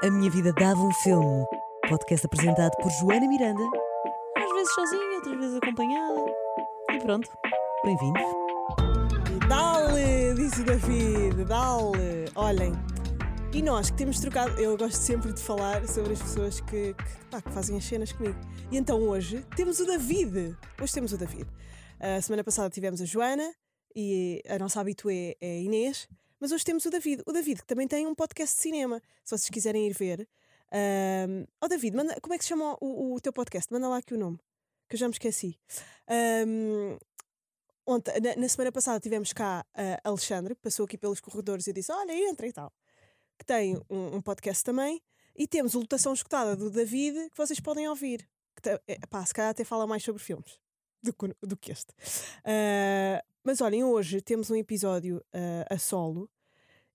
A 0.00 0.10
Minha 0.10 0.30
Vida 0.30 0.52
Dava 0.52 0.80
um 0.80 0.92
Filme. 0.92 1.44
Podcast 1.88 2.24
apresentado 2.24 2.70
por 2.80 2.88
Joana 3.00 3.26
Miranda. 3.26 3.64
Às 4.36 4.52
vezes 4.52 4.72
sozinha, 4.72 5.16
outras 5.16 5.36
vezes 5.36 5.56
acompanhada. 5.56 6.24
E 6.92 6.98
pronto, 7.00 7.28
bem-vindos. 7.84 8.22
Dale, 9.48 10.34
disse 10.36 10.60
o 10.60 10.64
David, 10.64 11.44
dale. 11.46 12.30
Olhem, 12.36 12.72
e 13.52 13.60
nós 13.60 13.90
que 13.90 13.96
temos 13.96 14.20
trocado, 14.20 14.56
eu 14.60 14.76
gosto 14.76 14.98
sempre 14.98 15.32
de 15.32 15.42
falar 15.42 15.84
sobre 15.88 16.12
as 16.12 16.22
pessoas 16.22 16.60
que, 16.60 16.94
que, 16.94 17.24
pá, 17.28 17.42
que 17.42 17.50
fazem 17.50 17.76
as 17.76 17.84
cenas 17.84 18.12
comigo. 18.12 18.38
E 18.70 18.78
então 18.78 19.00
hoje 19.02 19.44
temos 19.56 19.80
o 19.80 19.84
David. 19.84 20.56
Hoje 20.80 20.92
temos 20.92 21.12
o 21.12 21.18
David. 21.18 21.48
A 21.98 22.22
semana 22.22 22.44
passada 22.44 22.70
tivemos 22.70 23.00
a 23.00 23.04
Joana 23.04 23.52
e 23.96 24.44
a 24.48 24.60
nossa 24.60 24.80
habitué 24.80 25.34
é 25.40 25.58
a 25.58 25.60
Inês. 25.60 26.08
Mas 26.40 26.52
hoje 26.52 26.64
temos 26.64 26.84
o 26.84 26.90
David. 26.90 27.22
O 27.26 27.32
David, 27.32 27.60
que 27.60 27.66
também 27.66 27.88
tem 27.88 28.06
um 28.06 28.14
podcast 28.14 28.56
de 28.56 28.62
cinema, 28.62 29.02
se 29.24 29.36
vocês 29.36 29.50
quiserem 29.50 29.86
ir 29.86 29.94
ver. 29.94 30.28
Um, 30.72 31.46
oh, 31.60 31.68
David, 31.68 31.96
manda, 31.96 32.20
como 32.20 32.34
é 32.34 32.38
que 32.38 32.44
se 32.44 32.48
chama 32.48 32.76
o, 32.80 33.14
o, 33.14 33.20
teu 33.20 33.32
podcast? 33.32 33.72
Manda 33.72 33.88
lá 33.88 33.96
aqui 33.96 34.14
o 34.14 34.18
nome, 34.18 34.38
que 34.88 34.94
eu 34.94 34.98
já 34.98 35.08
me 35.08 35.12
esqueci. 35.12 35.58
Um, 36.46 36.98
ontem, 37.86 38.20
na, 38.20 38.36
na, 38.36 38.48
semana 38.48 38.70
passada 38.70 39.00
tivemos 39.00 39.32
cá 39.32 39.64
a 39.74 40.08
Alexandre, 40.08 40.54
passou 40.54 40.84
aqui 40.84 40.96
pelos 40.96 41.20
corredores 41.20 41.66
e 41.66 41.72
disse: 41.72 41.90
Olha, 41.90 42.12
entra 42.12 42.46
e 42.46 42.52
tal. 42.52 42.72
Que 43.38 43.44
tem 43.44 43.76
um, 43.88 44.16
um 44.16 44.22
podcast 44.22 44.62
também. 44.62 45.02
E 45.34 45.46
temos 45.46 45.74
a 45.74 45.78
lotação 45.78 46.12
escutada 46.12 46.56
do 46.56 46.70
David 46.70 47.30
que 47.30 47.36
vocês 47.36 47.60
podem 47.60 47.88
ouvir. 47.88 48.28
Que, 48.60 48.70
é, 48.88 48.98
pá, 49.08 49.24
se 49.24 49.32
calhar 49.32 49.50
até 49.50 49.64
fala 49.64 49.86
mais 49.86 50.02
sobre 50.02 50.22
filmes 50.22 50.58
do, 51.02 51.14
do 51.42 51.56
que 51.56 51.72
este. 51.72 51.92
Uh, 52.40 53.22
mas 53.44 53.60
olhem, 53.60 53.82
hoje 53.82 54.20
temos 54.20 54.50
um 54.50 54.56
episódio 54.56 55.24
uh, 55.34 55.74
a 55.74 55.78
solo 55.78 56.28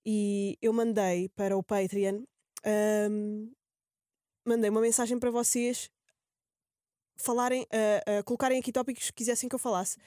e 0.05 0.57
eu 0.61 0.73
mandei 0.73 1.30
para 1.30 1.58
o 1.58 1.64
Patreon, 1.64 2.23
um, 3.09 3.52
mandei 4.45 4.69
uma 4.69 4.81
mensagem 4.81 5.17
para 5.17 5.31
vocês 5.31 5.89
falarem, 7.16 7.63
uh, 7.63 8.19
uh, 8.19 8.23
colocarem 8.23 8.59
aqui 8.59 8.72
tópicos 8.72 9.05
que 9.08 9.13
quisessem 9.13 9.47
que 9.50 9.55
eu 9.55 9.59
falasse. 9.59 9.97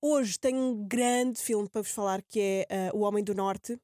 Hoje 0.00 0.38
tenho 0.38 0.58
um 0.58 0.86
grande 0.86 1.40
filme 1.40 1.68
para 1.68 1.82
vos 1.82 1.90
falar 1.90 2.22
que 2.22 2.64
é 2.70 2.90
O 2.94 3.00
Homem 3.00 3.24
do 3.24 3.34
Norte. 3.34 3.78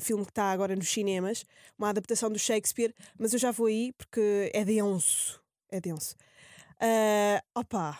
filme 0.00 0.24
que 0.24 0.30
está 0.30 0.50
agora 0.52 0.74
nos 0.74 0.88
cinemas, 0.88 1.44
uma 1.78 1.88
adaptação 1.88 2.30
do 2.30 2.38
Shakespeare, 2.38 2.94
mas 3.18 3.32
eu 3.32 3.38
já 3.38 3.50
vou 3.50 3.66
aí 3.66 3.92
porque 3.92 4.50
é 4.54 4.64
denso. 4.64 5.40
É 5.68 5.80
denso. 5.80 6.14
Uh, 6.80 7.40
opa, 7.54 7.98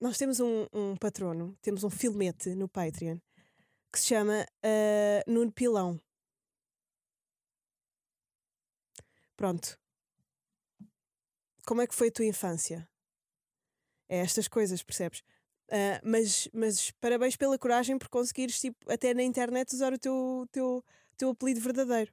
nós 0.00 0.18
temos 0.18 0.40
um, 0.40 0.66
um, 0.72 0.96
patrono, 0.96 1.56
temos 1.62 1.84
um 1.84 1.90
filmete 1.90 2.54
no 2.54 2.68
Patreon 2.68 3.18
que 3.92 4.00
se 4.00 4.06
chama 4.06 4.44
uh, 4.64 5.30
Nuno 5.30 5.52
Pilão. 5.52 6.00
Pronto. 9.36 9.78
Como 11.64 11.80
é 11.80 11.86
que 11.86 11.94
foi 11.94 12.08
a 12.08 12.12
tua 12.12 12.24
infância? 12.24 12.88
É 14.08 14.18
estas 14.18 14.48
coisas, 14.48 14.82
percebes? 14.82 15.20
Uh, 15.68 16.00
mas, 16.02 16.48
mas 16.52 16.90
parabéns 17.00 17.36
pela 17.36 17.58
coragem 17.58 17.96
por 17.96 18.08
conseguires, 18.08 18.60
tipo, 18.60 18.76
até 18.90 19.14
na 19.14 19.22
internet 19.22 19.72
usar 19.72 19.92
o 19.92 19.98
teu, 19.98 20.46
teu, 20.50 20.84
teu 21.16 21.30
apelido 21.30 21.60
verdadeiro. 21.60 22.12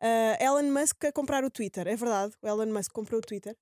Uh, 0.00 0.42
Elon 0.42 0.70
Musk 0.70 1.04
a 1.04 1.12
comprar 1.12 1.44
o 1.44 1.50
Twitter, 1.50 1.86
é 1.88 1.96
verdade. 1.96 2.34
O 2.40 2.48
Elon 2.48 2.72
Musk 2.72 2.92
comprou 2.92 3.18
o 3.18 3.22
Twitter. 3.22 3.56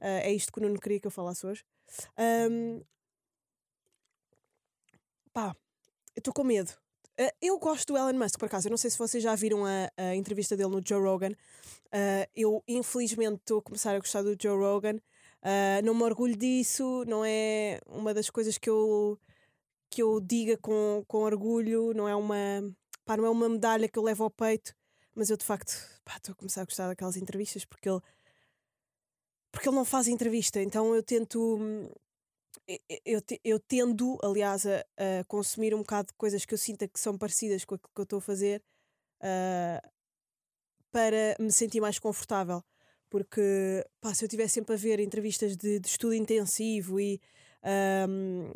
Uh, 0.00 0.22
é 0.22 0.32
isto 0.32 0.52
que 0.52 0.58
o 0.58 0.62
Nuno 0.62 0.78
queria 0.78 1.00
que 1.00 1.06
eu 1.06 1.10
falasse 1.10 1.46
hoje. 1.46 1.64
Um, 2.18 2.82
pá, 5.32 5.54
eu 6.14 6.20
estou 6.20 6.34
com 6.34 6.44
medo. 6.44 6.70
Uh, 7.20 7.30
eu 7.40 7.58
gosto 7.58 7.92
do 7.92 7.98
Elon 7.98 8.18
Musk, 8.18 8.38
por 8.38 8.46
acaso. 8.46 8.68
Eu 8.68 8.70
não 8.70 8.76
sei 8.76 8.90
se 8.90 8.98
vocês 8.98 9.22
já 9.22 9.34
viram 9.34 9.64
a, 9.64 9.90
a 9.96 10.14
entrevista 10.14 10.56
dele 10.56 10.70
no 10.70 10.82
Joe 10.86 11.00
Rogan. 11.00 11.30
Uh, 11.30 12.26
eu, 12.34 12.62
infelizmente, 12.66 13.36
estou 13.36 13.58
a 13.58 13.62
começar 13.62 13.94
a 13.94 13.98
gostar 13.98 14.22
do 14.22 14.36
Joe 14.40 14.58
Rogan. 14.58 14.98
não 15.84 15.94
me 15.94 16.02
orgulho 16.02 16.36
disso, 16.36 17.04
não 17.06 17.24
é 17.24 17.80
uma 17.86 18.12
das 18.12 18.30
coisas 18.30 18.58
que 18.58 18.68
eu, 18.68 19.18
que 19.90 20.02
eu 20.02 20.20
diga 20.20 20.56
com, 20.56 21.04
com 21.06 21.18
orgulho, 21.18 21.94
não 21.94 22.08
é 22.08 22.16
uma. 22.16 22.36
Pá, 23.04 23.16
não 23.16 23.26
é 23.26 23.30
uma 23.30 23.48
medalha 23.48 23.88
que 23.88 23.98
eu 23.98 24.02
levo 24.02 24.24
ao 24.24 24.30
peito, 24.30 24.74
mas 25.14 25.30
eu 25.30 25.36
de 25.36 25.44
facto 25.44 25.70
estou 26.16 26.32
a 26.32 26.34
começar 26.34 26.62
a 26.62 26.64
gostar 26.64 26.88
daquelas 26.88 27.16
entrevistas 27.16 27.64
porque 27.64 27.88
ele 27.88 28.00
porque 29.54 29.68
ele 29.68 29.76
não 29.76 29.84
faz 29.84 30.08
entrevista, 30.08 30.60
então 30.60 30.94
eu 30.94 31.02
tento. 31.02 31.58
Eu, 33.04 33.22
eu 33.44 33.60
tendo, 33.60 34.18
aliás, 34.22 34.66
a, 34.66 34.80
a, 34.96 35.24
consumir 35.28 35.74
um 35.74 35.78
bocado 35.78 36.08
de 36.08 36.14
coisas 36.14 36.44
que 36.44 36.54
eu 36.54 36.58
sinta 36.58 36.88
que 36.88 36.98
são 36.98 37.16
parecidas 37.16 37.64
com 37.64 37.74
aquilo 37.74 37.90
que 37.94 38.00
eu 38.00 38.04
estou 38.04 38.18
a 38.18 38.22
fazer 38.22 38.62
uh, 39.20 39.90
para 40.90 41.36
me 41.38 41.52
sentir 41.52 41.80
mais 41.80 41.98
confortável. 41.98 42.62
Porque 43.10 43.84
pá, 44.00 44.14
se 44.14 44.24
eu 44.24 44.26
estivesse 44.26 44.54
sempre 44.54 44.74
a 44.74 44.78
ver 44.78 44.98
entrevistas 44.98 45.56
de, 45.56 45.78
de 45.78 45.88
estudo 45.88 46.14
intensivo 46.14 46.98
e 46.98 47.20
um, 48.08 48.52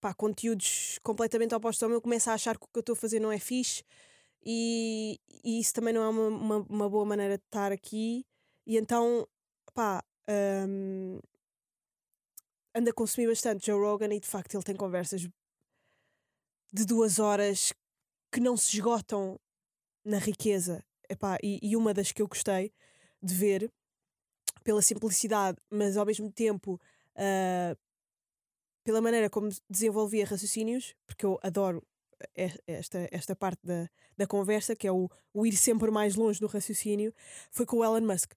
pá, 0.00 0.14
conteúdos 0.14 0.98
completamente 1.02 1.54
opostos 1.54 1.82
ao 1.82 1.88
meu, 1.88 2.00
começo 2.00 2.30
a 2.30 2.34
achar 2.34 2.58
que 2.58 2.64
o 2.64 2.68
que 2.68 2.78
eu 2.78 2.80
estou 2.80 2.92
a 2.92 2.96
fazer 2.96 3.18
não 3.18 3.32
é 3.32 3.38
fixe 3.38 3.82
e, 4.44 5.18
e 5.44 5.58
isso 5.58 5.72
também 5.74 5.92
não 5.92 6.02
é 6.02 6.08
uma, 6.08 6.28
uma, 6.28 6.56
uma 6.68 6.88
boa 6.88 7.04
maneira 7.04 7.38
de 7.38 7.44
estar 7.44 7.72
aqui. 7.72 8.24
E 8.66 8.76
então, 8.76 9.26
pá, 9.74 10.04
um, 10.28 11.20
anda 12.74 12.90
a 12.90 12.94
consumir 12.94 13.26
bastante 13.26 13.66
Joe 13.66 13.80
Rogan 13.80 14.14
e 14.14 14.20
de 14.20 14.28
facto 14.28 14.54
ele 14.54 14.62
tem 14.62 14.76
conversas 14.76 15.26
de 16.72 16.84
duas 16.84 17.18
horas 17.18 17.72
que 18.30 18.40
não 18.40 18.56
se 18.56 18.76
esgotam 18.76 19.40
na 20.04 20.18
riqueza. 20.18 20.84
Epá, 21.08 21.38
e, 21.42 21.58
e 21.62 21.74
uma 21.74 21.94
das 21.94 22.12
que 22.12 22.20
eu 22.20 22.28
gostei 22.28 22.72
de 23.22 23.34
ver 23.34 23.72
pela 24.62 24.82
simplicidade, 24.82 25.58
mas 25.70 25.96
ao 25.96 26.04
mesmo 26.04 26.30
tempo 26.30 26.80
uh, 27.14 27.78
pela 28.84 29.00
maneira 29.00 29.30
como 29.30 29.48
desenvolvia 29.68 30.26
raciocínios, 30.26 30.94
porque 31.06 31.24
eu 31.24 31.38
adoro 31.42 31.82
esta, 32.66 33.08
esta 33.10 33.34
parte 33.34 33.60
da, 33.64 33.88
da 34.16 34.26
conversa, 34.26 34.76
que 34.76 34.86
é 34.86 34.92
o, 34.92 35.08
o 35.32 35.46
ir 35.46 35.56
sempre 35.56 35.90
mais 35.90 36.16
longe 36.16 36.40
do 36.40 36.46
raciocínio, 36.46 37.14
foi 37.50 37.64
com 37.64 37.78
o 37.78 37.84
Elon 37.84 38.00
Musk 38.00 38.32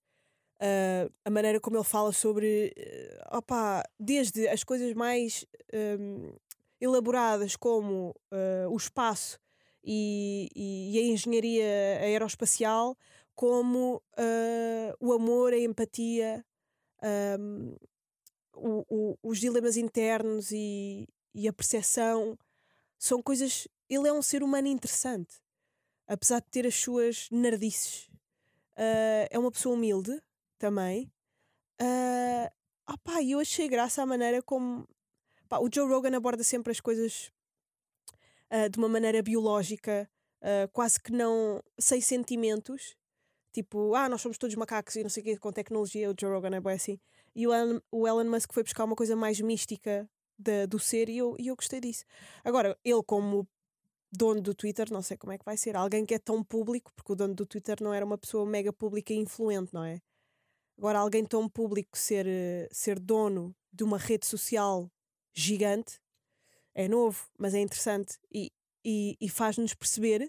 uh, 0.61 1.11
a 1.25 1.29
maneira 1.29 1.59
como 1.59 1.77
ele 1.77 1.83
fala 1.83 2.11
sobre, 2.13 2.73
uh, 2.77 3.37
opa, 3.37 3.83
desde 3.99 4.47
as 4.47 4.63
coisas 4.63 4.93
mais 4.93 5.45
um, 5.99 6.33
elaboradas 6.79 7.55
como 7.55 8.15
uh, 8.31 8.69
o 8.69 8.77
espaço 8.77 9.39
e, 9.83 10.49
e, 10.55 10.99
a 10.99 11.01
engenharia 11.01 11.99
aeroespacial, 12.01 12.95
como 13.35 13.95
uh, 14.17 14.95
o 14.99 15.13
amor, 15.13 15.53
a 15.53 15.57
empatia, 15.57 16.45
um, 17.39 17.75
o, 18.53 18.85
o, 18.89 19.17
os 19.23 19.39
dilemas 19.39 19.77
internos 19.77 20.51
e, 20.51 21.07
e 21.33 21.47
a 21.47 21.53
percepção 21.53 22.37
são 22.97 23.21
coisas. 23.21 23.67
Ele 23.89 24.07
é 24.07 24.13
um 24.13 24.21
ser 24.21 24.43
humano 24.43 24.67
interessante, 24.67 25.41
apesar 26.07 26.39
de 26.41 26.47
ter 26.49 26.67
as 26.67 26.75
suas 26.75 27.27
nerdices. 27.31 28.07
Uh, 28.77 29.27
é 29.29 29.39
uma 29.39 29.51
pessoa 29.51 29.75
humilde, 29.75 30.21
também. 30.61 31.11
Uh, 31.81 32.47
opá, 32.87 33.23
eu 33.23 33.39
achei 33.39 33.67
graça 33.67 34.03
a 34.03 34.05
maneira 34.05 34.43
como. 34.43 34.87
O 35.59 35.69
Joe 35.73 35.89
Rogan 35.89 36.15
aborda 36.15 36.43
sempre 36.43 36.71
as 36.71 36.79
coisas 36.79 37.31
uh, 38.53 38.69
de 38.69 38.77
uma 38.77 38.87
maneira 38.87 39.21
biológica, 39.23 40.07
uh, 40.41 40.69
quase 40.71 41.01
que 41.01 41.11
não. 41.11 41.61
sem 41.79 41.99
sentimentos. 41.99 42.95
Tipo, 43.51 43.95
ah, 43.95 44.07
nós 44.07 44.21
somos 44.21 44.37
todos 44.37 44.55
macacos 44.55 44.95
e 44.95 45.03
não 45.03 45.09
sei 45.09 45.21
o 45.21 45.25
que 45.25 45.37
com 45.37 45.51
tecnologia. 45.51 46.09
O 46.09 46.15
Joe 46.17 46.31
Rogan 46.31 46.55
é 46.55 46.61
bem 46.61 46.75
assim. 46.75 46.99
E 47.35 47.47
o 47.47 47.53
Elon, 47.53 47.79
o 47.91 48.07
Elon 48.07 48.29
Musk 48.29 48.53
foi 48.53 48.63
buscar 48.63 48.85
uma 48.85 48.95
coisa 48.95 49.15
mais 49.15 49.41
mística 49.41 50.09
de, 50.37 50.67
do 50.67 50.79
ser 50.79 51.09
e 51.09 51.17
eu, 51.17 51.35
e 51.37 51.47
eu 51.47 51.55
gostei 51.55 51.81
disso. 51.81 52.05
Agora, 52.45 52.77
ele, 52.85 53.03
como 53.03 53.45
dono 54.11 54.41
do 54.41 54.53
Twitter, 54.53 54.91
não 54.91 55.01
sei 55.01 55.17
como 55.17 55.33
é 55.33 55.37
que 55.37 55.43
vai 55.43 55.57
ser. 55.57 55.75
Alguém 55.75 56.05
que 56.05 56.13
é 56.13 56.19
tão 56.19 56.43
público, 56.43 56.93
porque 56.95 57.11
o 57.11 57.15
dono 57.15 57.33
do 57.33 57.45
Twitter 57.45 57.77
não 57.81 57.93
era 57.93 58.05
uma 58.05 58.17
pessoa 58.17 58.45
mega 58.45 58.71
pública 58.71 59.11
e 59.11 59.17
influente, 59.17 59.73
não 59.73 59.83
é? 59.83 60.01
Agora, 60.81 60.97
alguém 60.97 61.23
tão 61.23 61.47
público 61.47 61.95
ser, 61.95 62.25
eh, 62.25 62.67
ser 62.71 62.99
dono 62.99 63.55
de 63.71 63.83
uma 63.83 63.99
rede 63.99 64.25
social 64.25 64.91
gigante 65.31 66.01
é 66.73 66.87
novo, 66.87 67.29
mas 67.37 67.53
é 67.53 67.59
interessante 67.59 68.17
e, 68.33 68.51
e, 68.83 69.15
e 69.21 69.29
faz-nos 69.29 69.75
perceber 69.75 70.27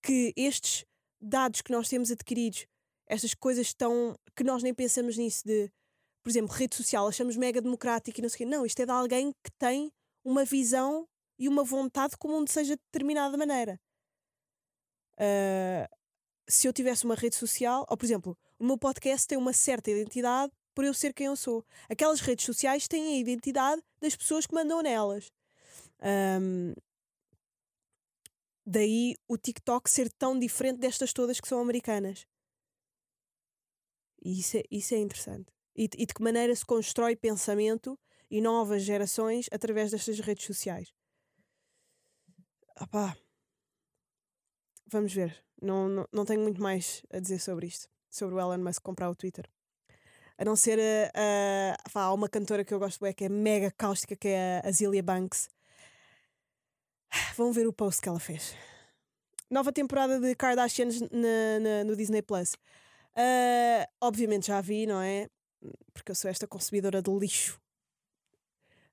que 0.00 0.32
estes 0.36 0.84
dados 1.20 1.62
que 1.62 1.72
nós 1.72 1.88
temos 1.88 2.12
adquiridos, 2.12 2.64
estas 3.08 3.34
coisas 3.34 3.74
tão 3.74 4.16
que 4.36 4.44
nós 4.44 4.62
nem 4.62 4.72
pensamos 4.72 5.16
nisso 5.16 5.42
de, 5.44 5.68
por 6.22 6.30
exemplo, 6.30 6.54
rede 6.54 6.76
social, 6.76 7.08
achamos 7.08 7.36
mega 7.36 7.60
democrático 7.60 8.20
e 8.20 8.22
não 8.22 8.28
sei 8.28 8.36
o 8.36 8.38
quê. 8.38 8.56
Não, 8.56 8.64
isto 8.64 8.78
é 8.80 8.86
de 8.86 8.92
alguém 8.92 9.32
que 9.42 9.50
tem 9.58 9.90
uma 10.24 10.44
visão 10.44 11.08
e 11.36 11.48
uma 11.48 11.64
vontade 11.64 12.16
como 12.16 12.40
um 12.40 12.46
seja 12.46 12.76
de 12.76 12.82
determinada 12.92 13.36
maneira. 13.36 13.80
Uh, 15.18 16.05
se 16.48 16.66
eu 16.66 16.72
tivesse 16.72 17.04
uma 17.04 17.14
rede 17.14 17.36
social, 17.36 17.86
ou 17.88 17.96
por 17.96 18.04
exemplo, 18.04 18.38
o 18.58 18.64
meu 18.64 18.78
podcast 18.78 19.26
tem 19.26 19.36
uma 19.36 19.52
certa 19.52 19.90
identidade 19.90 20.52
por 20.74 20.84
eu 20.84 20.94
ser 20.94 21.12
quem 21.14 21.26
eu 21.26 21.36
sou. 21.36 21.64
Aquelas 21.88 22.20
redes 22.20 22.44
sociais 22.44 22.86
têm 22.86 23.14
a 23.14 23.18
identidade 23.18 23.82
das 24.00 24.14
pessoas 24.14 24.46
que 24.46 24.54
mandam 24.54 24.82
nelas. 24.82 25.32
Um, 26.02 26.74
daí 28.64 29.14
o 29.26 29.38
TikTok 29.38 29.88
ser 29.88 30.12
tão 30.12 30.38
diferente 30.38 30.78
destas 30.78 31.12
todas 31.12 31.40
que 31.40 31.48
são 31.48 31.60
americanas. 31.60 32.26
E 34.22 34.40
isso 34.40 34.58
é, 34.58 34.62
isso 34.70 34.94
é 34.94 34.98
interessante. 34.98 35.52
E, 35.74 35.84
e 35.84 36.06
de 36.06 36.14
que 36.14 36.22
maneira 36.22 36.54
se 36.54 36.64
constrói 36.64 37.16
pensamento 37.16 37.98
e 38.30 38.40
novas 38.40 38.82
gerações 38.82 39.46
através 39.52 39.90
destas 39.90 40.18
redes 40.20 40.44
sociais. 40.44 40.92
Vamos 44.88 45.12
ver. 45.12 45.45
Não, 45.60 45.88
não, 45.88 46.08
não 46.12 46.24
tenho 46.24 46.40
muito 46.40 46.60
mais 46.60 47.02
a 47.10 47.18
dizer 47.18 47.38
sobre 47.38 47.66
isto. 47.66 47.88
Sobre 48.10 48.34
o 48.34 48.40
Elon 48.40 48.58
Musk 48.58 48.82
comprar 48.82 49.10
o 49.10 49.14
Twitter. 49.14 49.48
A 50.38 50.44
não 50.44 50.54
ser 50.54 50.78
a, 50.78 51.74
a, 51.94 52.00
há 52.00 52.12
uma 52.12 52.28
cantora 52.28 52.64
que 52.64 52.72
eu 52.74 52.78
gosto 52.78 53.00
bem 53.00 53.12
que 53.12 53.24
é 53.24 53.28
mega 53.28 53.70
cáustica, 53.70 54.14
que 54.14 54.28
é 54.28 54.60
a 54.62 54.68
Azilia 54.68 55.02
Banks. 55.02 55.48
Vão 57.36 57.52
ver 57.52 57.66
o 57.66 57.72
post 57.72 58.02
que 58.02 58.08
ela 58.08 58.20
fez. 58.20 58.54
Nova 59.50 59.72
temporada 59.72 60.20
de 60.20 60.34
Kardashians 60.34 61.00
na, 61.00 61.60
na, 61.60 61.84
no 61.84 61.96
Disney 61.96 62.20
Plus. 62.20 62.54
Uh, 63.14 63.86
obviamente 64.00 64.48
já 64.48 64.60
vi, 64.60 64.86
não 64.86 65.00
é? 65.00 65.30
Porque 65.92 66.10
eu 66.10 66.14
sou 66.14 66.30
esta 66.30 66.46
consumidora 66.46 67.00
de 67.00 67.10
lixo 67.10 67.58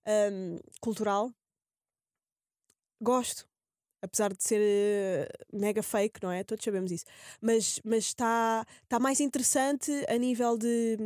um, 0.07 0.59
cultural. 0.79 1.33
Gosto. 3.01 3.47
Apesar 4.03 4.33
de 4.33 4.43
ser 4.43 4.59
uh, 4.59 5.57
mega 5.57 5.81
fake, 5.81 6.19
não 6.21 6.29
é? 6.29 6.43
Todos 6.43 6.63
sabemos 6.63 6.91
isso. 6.91 7.05
Mas 7.41 7.79
está 7.85 8.65
tá 8.89 8.99
mais 8.99 9.21
interessante 9.21 9.91
a 10.09 10.17
nível 10.17 10.57
de, 10.57 10.97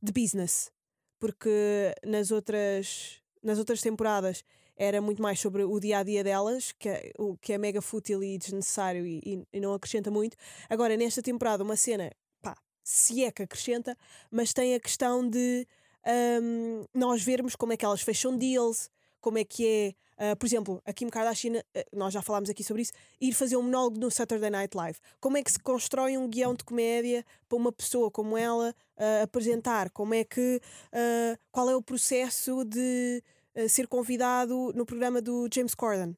de 0.00 0.12
business. 0.12 0.70
Porque 1.18 1.92
nas 2.06 2.30
outras, 2.30 3.20
nas 3.42 3.58
outras 3.58 3.80
temporadas 3.82 4.44
era 4.76 5.00
muito 5.00 5.20
mais 5.20 5.40
sobre 5.40 5.64
o 5.64 5.80
dia 5.80 5.98
a 5.98 6.02
dia 6.04 6.22
delas, 6.22 6.70
que 6.70 6.88
é, 6.88 7.10
o 7.18 7.36
que 7.36 7.52
é 7.52 7.58
mega 7.58 7.82
fútil 7.82 8.22
e 8.22 8.38
desnecessário 8.38 9.04
e, 9.04 9.20
e, 9.26 9.42
e, 9.52 9.60
não 9.60 9.74
acrescenta 9.74 10.10
muito. 10.10 10.36
Agora, 10.70 10.96
nesta 10.96 11.20
temporada, 11.20 11.64
uma 11.64 11.76
cena, 11.76 12.12
pá, 12.40 12.56
se 12.84 13.24
é 13.24 13.32
que 13.32 13.42
acrescenta, 13.42 13.96
mas 14.30 14.52
tem 14.52 14.76
a 14.76 14.80
questão 14.80 15.28
de 15.28 15.66
um, 16.40 16.84
nós 16.94 17.22
vermos 17.22 17.56
como 17.56 17.72
é 17.72 17.76
que 17.76 17.84
elas 17.84 18.02
fecham 18.02 18.36
deals, 18.36 18.88
como 19.28 19.36
é 19.36 19.44
que 19.44 19.94
é. 20.18 20.32
Uh, 20.32 20.36
por 20.36 20.46
exemplo, 20.46 20.82
a 20.84 20.92
Kim 20.92 21.08
Kardashian, 21.10 21.58
uh, 21.58 21.62
nós 21.92 22.14
já 22.14 22.22
falámos 22.22 22.48
aqui 22.48 22.64
sobre 22.64 22.82
isso, 22.82 22.92
ir 23.20 23.32
fazer 23.32 23.56
um 23.56 23.62
monólogo 23.62 24.00
no 24.00 24.10
Saturday 24.10 24.50
Night 24.50 24.74
Live. 24.74 24.98
Como 25.20 25.36
é 25.36 25.42
que 25.42 25.52
se 25.52 25.60
constrói 25.60 26.16
um 26.16 26.26
guião 26.26 26.54
de 26.54 26.64
comédia 26.64 27.24
para 27.46 27.56
uma 27.56 27.70
pessoa 27.70 28.10
como 28.10 28.36
ela 28.36 28.74
uh, 28.96 29.22
apresentar? 29.22 29.90
Como 29.90 30.14
é 30.14 30.24
que. 30.24 30.60
qual 31.52 31.68
é 31.68 31.76
o 31.76 31.82
processo 31.82 32.64
de 32.64 33.22
ser 33.68 33.86
convidado 33.86 34.72
no 34.74 34.86
programa 34.86 35.20
do 35.20 35.48
James 35.52 35.74
Corden? 35.74 36.16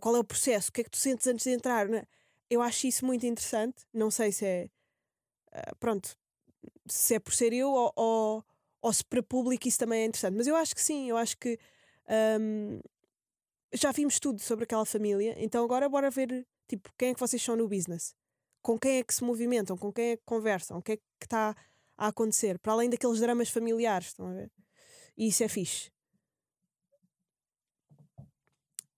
qual 0.00 0.16
é 0.16 0.18
o 0.18 0.24
processo? 0.24 0.70
O 0.70 0.72
que 0.72 0.80
é 0.80 0.84
que 0.84 0.90
tu 0.90 0.96
sentes 0.96 1.26
antes 1.26 1.44
de 1.44 1.50
entrar? 1.50 1.88
Né? 1.88 2.04
Eu 2.50 2.60
acho 2.62 2.86
isso 2.86 3.04
muito 3.04 3.26
interessante. 3.26 3.84
Não 3.92 4.10
sei 4.10 4.32
se 4.32 4.44
é. 4.44 4.68
pronto. 5.80 6.16
Se 6.88 7.14
é 7.14 7.18
por 7.18 7.34
ser 7.34 7.52
eu 7.52 7.70
ou, 7.70 7.92
ou 7.96 8.44
ou 8.86 8.92
se 8.92 9.04
para 9.04 9.22
público 9.22 9.66
isso 9.66 9.78
também 9.78 10.02
é 10.02 10.04
interessante. 10.04 10.36
Mas 10.36 10.46
eu 10.46 10.54
acho 10.54 10.74
que 10.74 10.80
sim, 10.80 11.10
eu 11.10 11.16
acho 11.16 11.36
que 11.36 11.58
um, 12.40 12.80
já 13.72 13.92
vimos 13.92 14.18
tudo 14.18 14.40
sobre 14.40 14.64
aquela 14.64 14.84
família, 14.84 15.34
então 15.38 15.64
agora 15.64 15.88
bora 15.88 16.10
ver 16.10 16.46
tipo, 16.68 16.90
quem 16.98 17.10
é 17.10 17.14
que 17.14 17.20
vocês 17.20 17.42
são 17.42 17.56
no 17.56 17.68
business, 17.68 18.14
com 18.62 18.78
quem 18.78 18.98
é 18.98 19.04
que 19.04 19.14
se 19.14 19.22
movimentam, 19.22 19.76
com 19.76 19.92
quem 19.92 20.10
é 20.10 20.16
que 20.16 20.22
conversam, 20.24 20.78
o 20.78 20.82
que 20.82 20.92
é 20.92 20.96
que 20.96 21.02
está 21.22 21.54
a 21.96 22.08
acontecer, 22.08 22.58
para 22.58 22.72
além 22.72 22.90
daqueles 22.90 23.20
dramas 23.20 23.48
familiares, 23.48 24.08
estão 24.08 24.28
a 24.28 24.34
ver? 24.34 24.50
E 25.16 25.28
isso 25.28 25.42
é 25.42 25.48
fixe. 25.48 25.90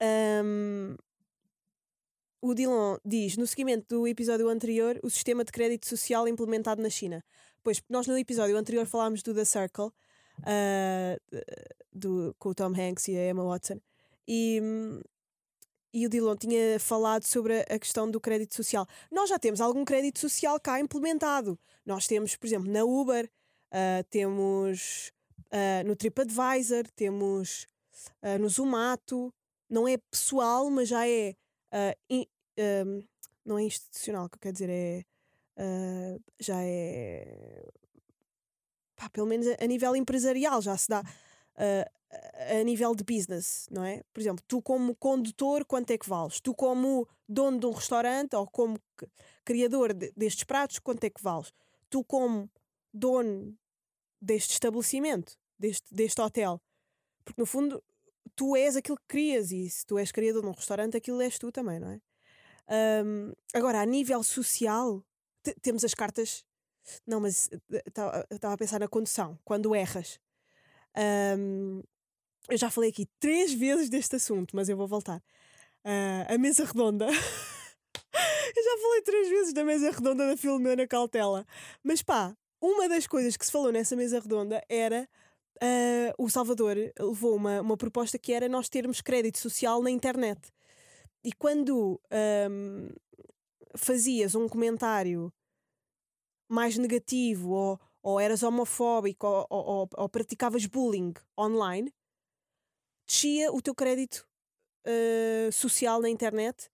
Um, 0.00 0.96
o 2.40 2.54
Dillon 2.54 2.98
diz: 3.04 3.36
no 3.36 3.46
seguimento 3.46 3.86
do 3.88 4.06
episódio 4.06 4.48
anterior, 4.48 4.98
o 5.02 5.10
sistema 5.10 5.44
de 5.44 5.52
crédito 5.52 5.86
social 5.86 6.26
implementado 6.28 6.82
na 6.82 6.90
China. 6.90 7.24
Pois, 7.62 7.82
nós 7.88 8.06
no 8.06 8.16
episódio 8.16 8.56
anterior 8.56 8.86
falámos 8.86 9.22
do 9.22 9.34
The 9.34 9.44
Circle, 9.44 9.90
uh, 10.40 11.20
do, 11.92 12.34
com 12.38 12.50
o 12.50 12.54
Tom 12.54 12.72
Hanks 12.74 13.08
e 13.08 13.16
a 13.16 13.30
Emma 13.30 13.44
Watson, 13.44 13.80
e, 14.26 14.60
e 15.92 16.06
o 16.06 16.08
Dillon 16.08 16.36
tinha 16.36 16.78
falado 16.78 17.24
sobre 17.24 17.60
a 17.60 17.78
questão 17.78 18.10
do 18.10 18.20
crédito 18.20 18.54
social. 18.54 18.86
Nós 19.10 19.30
já 19.30 19.38
temos 19.38 19.60
algum 19.60 19.84
crédito 19.84 20.18
social 20.18 20.60
cá 20.60 20.78
implementado. 20.78 21.58
Nós 21.84 22.06
temos, 22.06 22.36
por 22.36 22.46
exemplo, 22.46 22.70
na 22.70 22.84
Uber, 22.84 23.30
uh, 23.72 24.04
temos 24.10 25.10
uh, 25.46 25.86
no 25.86 25.96
TripAdvisor, 25.96 26.84
temos 26.94 27.66
uh, 28.22 28.38
no 28.38 28.48
Zomato. 28.48 29.32
Não 29.68 29.88
é 29.88 29.96
pessoal, 30.10 30.70
mas 30.70 30.88
já 30.88 31.08
é. 31.08 31.34
In, 32.08 32.26
não 33.44 33.58
é 33.58 33.64
institucional, 33.64 34.28
que 34.28 34.36
eu 34.36 34.40
quero 34.40 34.52
dizer, 34.54 34.70
é 34.70 35.04
já 36.40 36.62
é. 36.62 37.66
Pá, 38.98 39.08
pelo 39.08 39.26
menos 39.26 39.46
a, 39.46 39.66
nível 39.66 39.94
empresarial 39.94 40.60
já 40.60 40.76
se 40.76 40.88
dá. 40.88 41.00
Uh, 41.00 41.98
a 42.60 42.64
nível 42.64 42.94
de 42.94 43.04
business, 43.04 43.68
não 43.70 43.84
é? 43.84 44.02
Por 44.12 44.20
exemplo, 44.20 44.42
tu 44.48 44.62
como 44.62 44.94
condutor, 44.96 45.64
quanto 45.64 45.90
é 45.90 45.98
que 45.98 46.08
vales? 46.08 46.40
Tu 46.40 46.54
como 46.54 47.06
dono 47.28 47.60
de 47.60 47.66
um 47.66 47.70
restaurante 47.70 48.34
ou 48.34 48.46
como 48.46 48.78
criador 49.44 49.92
de, 49.92 50.10
destes 50.16 50.44
pratos, 50.44 50.78
quanto 50.78 51.04
é 51.04 51.10
que 51.10 51.22
vales? 51.22 51.52
Tu 51.90 52.02
como 52.04 52.50
dono 52.92 53.54
deste 54.20 54.52
estabelecimento, 54.52 55.36
deste, 55.58 55.94
deste 55.94 56.20
hotel. 56.20 56.60
Porque 57.24 57.40
no 57.40 57.46
fundo, 57.46 57.82
tu 58.34 58.56
és 58.56 58.76
aquilo 58.76 58.96
que 58.96 59.06
crias 59.06 59.52
e 59.52 59.68
se 59.68 59.84
tu 59.84 59.98
és 59.98 60.10
criador 60.10 60.42
de 60.42 60.48
um 60.48 60.52
restaurante, 60.52 60.96
aquilo 60.96 61.20
és 61.20 61.38
tu 61.38 61.52
também, 61.52 61.78
não 61.78 61.90
é? 61.90 62.00
Um, 63.04 63.32
agora, 63.54 63.80
a 63.80 63.86
nível 63.86 64.22
social, 64.22 65.04
temos 65.62 65.84
as 65.84 65.94
cartas. 65.94 66.44
Não, 67.06 67.20
mas 67.20 67.50
estava 67.86 68.26
eh, 68.30 68.54
a 68.54 68.56
pensar 68.56 68.80
na 68.80 68.88
condução, 68.88 69.38
quando 69.44 69.74
erras. 69.74 70.18
Um, 71.38 71.82
eu 72.48 72.56
já 72.56 72.70
falei 72.70 72.90
aqui 72.90 73.06
três 73.20 73.52
vezes 73.52 73.88
deste 73.88 74.16
assunto, 74.16 74.56
mas 74.56 74.68
eu 74.68 74.76
vou 74.76 74.88
voltar. 74.88 75.22
Uh, 75.84 76.34
a 76.34 76.38
mesa 76.38 76.64
redonda. 76.64 77.06
eu 77.08 78.62
já 78.64 78.78
falei 78.82 79.02
três 79.02 79.28
vezes 79.28 79.52
da 79.52 79.64
mesa 79.64 79.90
redonda 79.90 80.26
da 80.26 80.36
Filomena 80.36 80.86
Cautela. 80.86 81.46
Mas 81.82 82.02
pá, 82.02 82.36
uma 82.60 82.88
das 82.88 83.06
coisas 83.06 83.36
que 83.36 83.44
se 83.44 83.52
falou 83.52 83.72
nessa 83.72 83.96
mesa 83.96 84.20
redonda 84.20 84.62
era. 84.68 85.08
Uh, 85.60 86.14
o 86.16 86.30
Salvador 86.30 86.76
levou 87.00 87.34
uma, 87.34 87.60
uma 87.60 87.76
proposta 87.76 88.16
que 88.16 88.32
era 88.32 88.48
nós 88.48 88.68
termos 88.68 89.00
crédito 89.00 89.38
social 89.38 89.82
na 89.82 89.90
internet. 89.90 90.52
E 91.24 91.32
quando 91.32 92.00
um, 92.48 92.88
fazias 93.76 94.34
um 94.36 94.48
comentário 94.48 95.32
mais 96.48 96.76
negativo 96.78 97.50
ou, 97.50 97.80
ou 98.02 98.18
eras 98.18 98.42
homofóbico 98.42 99.26
ou, 99.26 99.46
ou, 99.50 99.88
ou 99.96 100.08
praticavas 100.08 100.64
bullying 100.66 101.12
online, 101.38 101.92
descia 103.06 103.52
o 103.52 103.60
teu 103.60 103.74
crédito 103.74 104.26
uh, 104.86 105.52
social 105.52 106.00
na 106.00 106.08
internet 106.08 106.70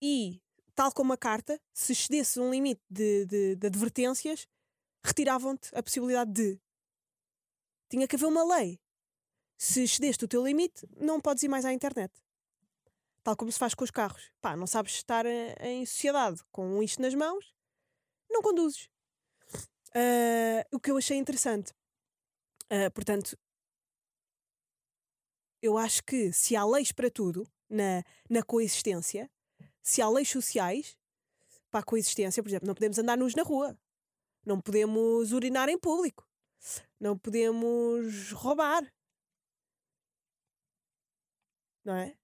e, 0.00 0.40
tal 0.74 0.92
como 0.92 1.12
a 1.12 1.16
carta, 1.16 1.60
se 1.72 1.92
excedesse 1.92 2.38
um 2.38 2.50
limite 2.50 2.82
de, 2.90 3.24
de, 3.26 3.56
de 3.56 3.66
advertências, 3.66 4.46
retiravam-te 5.04 5.70
a 5.74 5.82
possibilidade 5.82 6.32
de. 6.32 6.60
Tinha 7.88 8.08
que 8.08 8.16
haver 8.16 8.26
uma 8.26 8.56
lei. 8.56 8.80
Se 9.56 9.82
excedeste 9.82 10.24
o 10.24 10.28
teu 10.28 10.44
limite, 10.44 10.86
não 10.96 11.20
podes 11.20 11.42
ir 11.42 11.48
mais 11.48 11.64
à 11.64 11.72
internet. 11.72 12.12
Tal 13.22 13.36
como 13.36 13.50
se 13.52 13.58
faz 13.58 13.74
com 13.74 13.84
os 13.84 13.90
carros. 13.90 14.30
Pá, 14.40 14.56
não 14.56 14.66
sabes 14.66 14.94
estar 14.94 15.24
em 15.24 15.86
sociedade 15.86 16.42
com 16.50 16.82
isto 16.82 17.00
nas 17.00 17.14
mãos, 17.14 17.54
não 18.28 18.42
conduzes. 18.42 18.90
Uh, 19.96 20.64
o 20.72 20.80
que 20.80 20.90
eu 20.90 20.96
achei 20.96 21.16
interessante. 21.16 21.72
Uh, 22.64 22.90
portanto, 22.92 23.36
eu 25.62 25.78
acho 25.78 26.02
que 26.04 26.32
se 26.32 26.56
há 26.56 26.64
leis 26.64 26.92
para 26.92 27.10
tudo 27.10 27.46
na, 27.70 28.02
na 28.28 28.42
coexistência, 28.42 29.30
se 29.82 30.02
há 30.02 30.08
leis 30.08 30.28
sociais 30.28 30.98
para 31.70 31.80
a 31.80 31.84
coexistência, 31.84 32.42
por 32.42 32.48
exemplo, 32.48 32.66
não 32.66 32.74
podemos 32.74 32.98
andar 32.98 33.16
nus 33.16 33.34
na 33.34 33.42
rua, 33.42 33.78
não 34.44 34.60
podemos 34.60 35.32
urinar 35.32 35.68
em 35.68 35.78
público, 35.78 36.28
não 37.00 37.16
podemos 37.16 38.32
roubar, 38.32 38.82
não 41.84 41.94
é? 41.94 42.16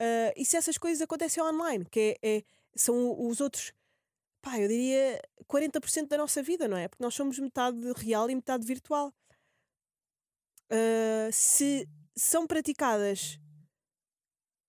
Uh, 0.00 0.32
e 0.36 0.44
se 0.44 0.56
essas 0.56 0.76
coisas 0.76 1.00
acontecem 1.00 1.42
online, 1.42 1.84
que 1.86 2.18
é, 2.22 2.36
é, 2.36 2.44
são 2.74 3.18
os 3.26 3.40
outros 3.40 3.72
pá, 4.46 4.60
eu 4.60 4.68
diria 4.68 5.20
40% 5.48 6.06
da 6.06 6.16
nossa 6.16 6.40
vida, 6.40 6.68
não 6.68 6.76
é? 6.76 6.86
Porque 6.86 7.02
nós 7.02 7.16
somos 7.16 7.36
metade 7.36 7.80
real 7.96 8.30
e 8.30 8.34
metade 8.36 8.64
virtual. 8.64 9.12
Uh, 10.70 11.32
se 11.32 11.88
são 12.16 12.46
praticadas 12.46 13.40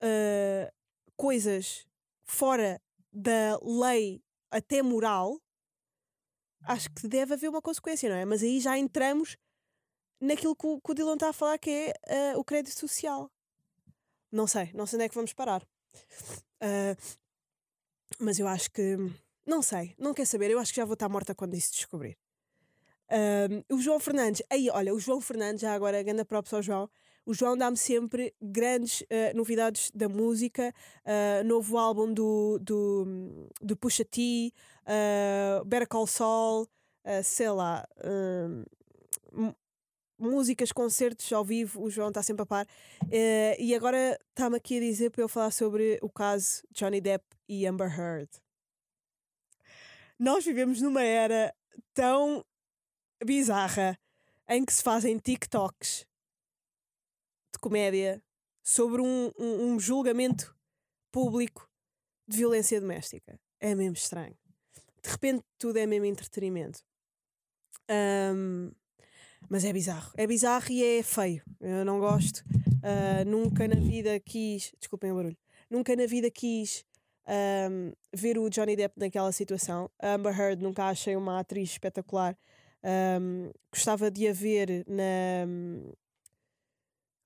uh, 0.02 0.74
coisas 1.16 1.86
fora 2.26 2.82
da 3.14 3.60
lei 3.62 4.24
até 4.50 4.82
moral, 4.82 5.40
acho 6.64 6.90
que 6.90 7.08
deve 7.08 7.36
haver 7.36 7.48
uma 7.48 7.62
consequência, 7.62 8.10
não 8.10 8.16
é? 8.16 8.26
Mas 8.26 8.42
aí 8.42 8.60
já 8.60 8.76
entramos 8.80 9.38
naquilo 10.20 10.56
que 10.56 10.66
o, 10.66 10.82
que 10.82 10.92
o 10.92 10.96
Dylan 10.96 11.14
está 11.14 11.30
a 11.30 11.34
falar, 11.34 11.60
que 11.60 11.94
é 12.04 12.36
uh, 12.36 12.40
o 12.40 12.44
crédito 12.44 12.80
social. 12.80 13.32
Não 14.32 14.48
sei, 14.48 14.72
não 14.74 14.88
sei 14.88 14.98
onde 14.98 15.06
é 15.06 15.10
que 15.10 15.16
vamos 15.16 15.34
parar. 15.34 15.62
Uh, 16.64 16.98
mas 18.20 18.40
eu 18.40 18.48
acho 18.48 18.72
que 18.72 18.98
não 19.48 19.62
sei, 19.62 19.96
não 19.98 20.14
quer 20.14 20.26
saber. 20.26 20.52
Eu 20.52 20.60
acho 20.60 20.74
que 20.74 20.82
já 20.82 20.86
vou 20.86 20.94
estar 20.94 21.08
morta 21.08 21.34
quando 21.34 21.56
isso 21.56 21.72
descobrir. 21.72 22.18
Um, 23.10 23.76
o 23.76 23.80
João 23.80 24.00
Fernandes, 24.00 24.44
aí 24.50 24.70
olha, 24.70 24.94
o 24.94 25.00
João 25.00 25.22
Fernandes, 25.22 25.62
já 25.62 25.74
agora, 25.74 26.04
grande 26.04 26.26
própria 26.26 26.58
ao 26.58 26.62
João. 26.62 26.90
O 27.26 27.34
João 27.34 27.58
dá-me 27.58 27.78
sempre 27.78 28.34
grandes 28.42 29.02
uh, 29.02 29.36
novidades 29.36 29.92
da 29.94 30.08
música, 30.08 30.74
uh, 31.06 31.44
novo 31.46 31.78
álbum 31.78 32.14
do, 32.14 32.60
do, 32.62 33.50
do 33.62 33.76
Pusha 33.78 34.06
T, 34.06 34.54
uh, 34.84 35.66
Better 35.66 35.88
Call 35.88 36.06
uh, 36.06 36.68
sei 37.24 37.50
lá, 37.50 37.88
músicas, 40.20 40.72
concertos 40.72 41.32
ao 41.32 41.46
vivo, 41.46 41.84
o 41.84 41.90
João 41.90 42.10
está 42.10 42.22
sempre 42.22 42.44
a 42.44 42.46
par. 42.46 42.68
e 43.60 43.74
agora 43.76 44.20
está-me 44.30 44.58
aqui 44.58 44.78
a 44.78 44.82
dizer 44.82 45.10
para 45.12 45.22
eu 45.22 45.30
falar 45.30 45.52
sobre 45.52 46.00
o 46.02 46.10
caso 46.10 46.64
Johnny 46.72 47.00
Depp 47.00 47.26
e 47.48 47.66
Amber 47.66 47.88
Heard. 47.88 48.30
Nós 50.20 50.44
vivemos 50.44 50.82
numa 50.82 51.04
era 51.04 51.54
tão 51.94 52.44
bizarra 53.24 54.00
em 54.50 54.66
que 54.66 54.74
se 54.74 54.82
fazem 54.82 55.18
TikToks 55.18 56.06
de 57.54 57.60
comédia 57.60 58.22
sobre 58.64 59.02
um, 59.02 59.32
um, 59.38 59.74
um 59.74 59.80
julgamento 59.80 60.56
público 61.12 61.70
de 62.28 62.38
violência 62.38 62.82
doméstica. 62.82 63.40
É 63.60 63.76
mesmo 63.76 63.94
estranho. 63.94 64.36
De 65.04 65.10
repente 65.10 65.44
tudo 65.58 65.78
é 65.78 65.86
mesmo 65.86 66.06
entretenimento. 66.06 66.84
Um, 67.90 68.72
mas 69.50 69.64
é 69.64 69.72
bizarro. 69.72 70.12
É 70.18 70.26
bizarro 70.26 70.72
e 70.72 70.84
é 70.84 71.04
feio. 71.04 71.44
Eu 71.62 71.86
não 71.86 72.00
gosto. 72.00 72.44
Uh, 72.78 73.24
nunca 73.26 73.68
na 73.68 73.76
vida 73.76 74.20
quis. 74.20 74.74
Desculpem 74.80 75.12
o 75.12 75.16
barulho. 75.16 75.38
Nunca 75.70 75.96
na 75.96 76.06
vida 76.06 76.30
quis 76.32 76.84
um, 77.28 77.92
ver 78.14 78.38
o 78.38 78.50
Johnny 78.50 78.76
Depp 78.76 79.00
naquela 79.00 79.32
situação. 79.32 79.90
A 80.00 80.14
Amber 80.14 80.40
Heard 80.40 80.64
nunca 80.64 80.86
achei 80.86 81.16
uma 81.16 81.40
atriz 81.40 81.72
espetacular. 81.72 82.38
Um, 82.84 83.52
gostava 83.72 84.10
de 84.10 84.28
a 84.28 84.34
ver 84.34 84.86
na. 84.88 85.46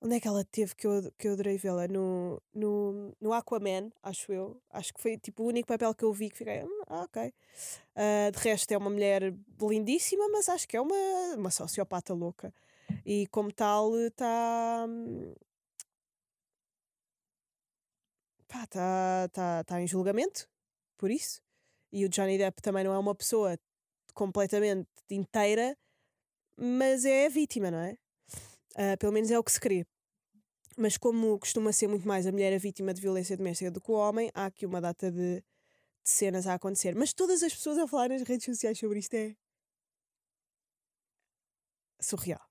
Onde 0.04 0.16
é 0.16 0.20
que 0.20 0.26
ela 0.26 0.44
teve 0.44 0.74
que 0.74 0.84
eu, 0.84 1.12
que 1.16 1.28
eu 1.28 1.34
adorei 1.34 1.56
vê-la? 1.56 1.86
No, 1.86 2.42
no, 2.52 3.14
no 3.20 3.32
Aquaman, 3.32 3.92
acho 4.02 4.32
eu. 4.32 4.60
Acho 4.68 4.92
que 4.92 5.00
foi 5.00 5.16
tipo 5.16 5.44
o 5.44 5.46
único 5.46 5.68
papel 5.68 5.94
que 5.94 6.04
eu 6.04 6.12
vi 6.12 6.28
que 6.28 6.38
fiquei. 6.38 6.64
Hum, 6.64 6.82
ah, 6.88 7.02
ok. 7.02 7.32
Uh, 7.94 8.32
de 8.32 8.38
resto, 8.40 8.72
é 8.72 8.76
uma 8.76 8.90
mulher 8.90 9.32
lindíssima, 9.60 10.28
mas 10.28 10.48
acho 10.48 10.66
que 10.66 10.76
é 10.76 10.80
uma, 10.80 11.36
uma 11.36 11.50
sociopata 11.52 12.12
louca. 12.12 12.52
E 13.06 13.28
como 13.28 13.52
tal, 13.52 13.96
está. 13.96 14.88
Pá, 18.52 18.64
está 18.64 19.28
tá, 19.30 19.64
tá 19.64 19.80
em 19.80 19.86
julgamento 19.86 20.46
por 20.98 21.10
isso. 21.10 21.40
E 21.90 22.04
o 22.04 22.08
Johnny 22.08 22.36
Depp 22.36 22.60
também 22.60 22.84
não 22.84 22.92
é 22.92 22.98
uma 22.98 23.14
pessoa 23.14 23.58
completamente 24.12 24.86
inteira, 25.10 25.74
mas 26.54 27.06
é 27.06 27.26
a 27.26 27.28
vítima, 27.30 27.70
não 27.70 27.78
é? 27.78 27.96
Uh, 28.72 28.98
pelo 28.98 29.12
menos 29.12 29.30
é 29.30 29.38
o 29.38 29.44
que 29.44 29.52
se 29.52 29.58
crê. 29.58 29.86
Mas 30.76 30.98
como 30.98 31.38
costuma 31.38 31.72
ser 31.72 31.88
muito 31.88 32.06
mais 32.06 32.26
a 32.26 32.32
mulher 32.32 32.54
a 32.54 32.58
vítima 32.58 32.92
de 32.92 33.00
violência 33.00 33.36
doméstica 33.36 33.70
do 33.70 33.80
que 33.80 33.90
o 33.90 33.94
homem, 33.94 34.30
há 34.34 34.46
aqui 34.46 34.66
uma 34.66 34.82
data 34.82 35.10
de, 35.10 35.36
de 35.40 35.44
cenas 36.04 36.46
a 36.46 36.54
acontecer. 36.54 36.94
Mas 36.94 37.14
todas 37.14 37.42
as 37.42 37.54
pessoas 37.54 37.78
a 37.78 37.86
falar 37.88 38.10
nas 38.10 38.22
redes 38.22 38.44
sociais 38.44 38.78
sobre 38.78 38.98
isto 38.98 39.14
é 39.14 39.34
surreal. 42.00 42.46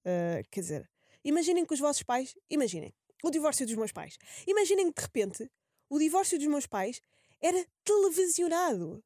Uh, 0.00 0.42
quer 0.50 0.60
dizer, 0.60 0.90
imaginem 1.22 1.66
que 1.66 1.74
os 1.74 1.80
vossos 1.80 2.02
pais, 2.02 2.34
imaginem, 2.48 2.94
o 3.24 3.30
divórcio 3.30 3.66
dos 3.66 3.74
meus 3.74 3.90
pais. 3.90 4.18
Imaginem 4.46 4.92
que 4.92 5.00
de 5.00 5.02
repente 5.02 5.50
o 5.88 5.98
divórcio 5.98 6.38
dos 6.38 6.46
meus 6.46 6.66
pais 6.66 7.00
era 7.40 7.66
televisionado. 7.82 9.02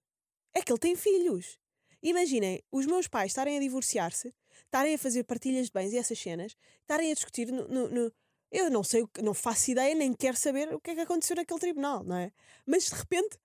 É 0.53 0.61
que 0.61 0.73
ele 0.73 0.79
tem 0.79 0.97
filhos. 0.97 1.59
Imaginem 2.03 2.63
os 2.73 2.87
meus 2.87 3.07
pais 3.07 3.31
estarem 3.31 3.57
a 3.57 3.61
divorciar-se, 3.61 4.35
estarem 4.65 4.95
a 4.95 4.99
fazer 4.99 5.25
partilhas 5.25 5.67
de 5.67 5.73
bens 5.73 5.93
e 5.93 5.99
essas 5.99 6.19
cenas, 6.19 6.57
estarem 6.81 7.11
a 7.11 7.15
discutir 7.15 7.51
no, 7.51 7.67
no, 7.69 7.89
no 7.89 8.13
eu 8.51 8.71
não 8.71 8.83
sei, 8.83 9.07
não 9.23 9.35
faço 9.35 9.71
ideia, 9.71 9.95
nem 9.95 10.13
quero 10.15 10.37
saber 10.37 10.75
o 10.75 10.81
que 10.81 10.91
é 10.91 10.95
que 10.95 11.01
aconteceu 11.03 11.37
naquele 11.37 11.61
tribunal, 11.61 12.03
não 12.03 12.17
é? 12.17 12.33
Mas 12.67 12.87
de 12.87 12.95
repente 12.95 13.39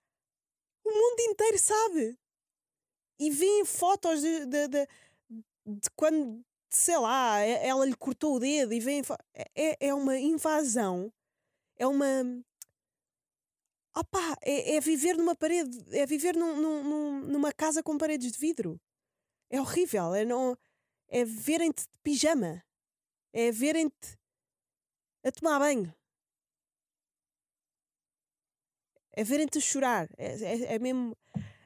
o 0.84 0.92
mundo 0.92 1.20
inteiro 1.20 1.60
sabe. 1.60 2.18
E 3.20 3.30
vêem 3.30 3.66
fotos 3.66 4.22
de, 4.22 4.46
de, 4.46 4.68
de, 4.68 4.88
de 5.66 5.90
quando, 5.96 6.44
sei 6.78 6.98
lá, 6.98 7.40
ela 7.40 7.86
lhe 7.86 7.96
cortou 7.96 8.36
o 8.36 8.40
dedo 8.40 8.74
e 8.74 8.80
vêem. 8.80 9.02
É, 9.56 9.88
é 9.88 9.94
uma 9.94 10.18
invasão. 10.18 11.12
É 11.78 11.88
uma. 11.88 12.06
Opá, 13.96 14.36
é, 14.42 14.76
é 14.76 14.82
viver 14.82 15.16
numa 15.18 15.36
parede, 15.36 15.78
é 15.96 16.06
viver 16.06 16.36
num, 16.36 16.60
num, 16.60 17.20
numa 17.22 17.54
casa 17.54 17.84
com 17.84 17.98
paredes 17.98 18.32
de 18.32 18.40
vidro. 18.40 18.80
É 19.50 19.62
horrível. 19.62 20.16
É, 20.16 20.26
não, 20.26 20.58
é 21.08 21.24
verem-te 21.24 21.84
de 21.84 22.00
pijama. 22.02 22.64
É 23.32 23.52
verem-te 23.52 24.18
a 25.24 25.32
tomar 25.32 25.60
banho. 25.60 25.94
É 29.12 29.24
verem-te 29.24 29.62
chorar. 29.62 30.10
É, 30.18 30.34
é, 30.44 30.76
é, 30.76 30.80
mesmo, 30.80 31.16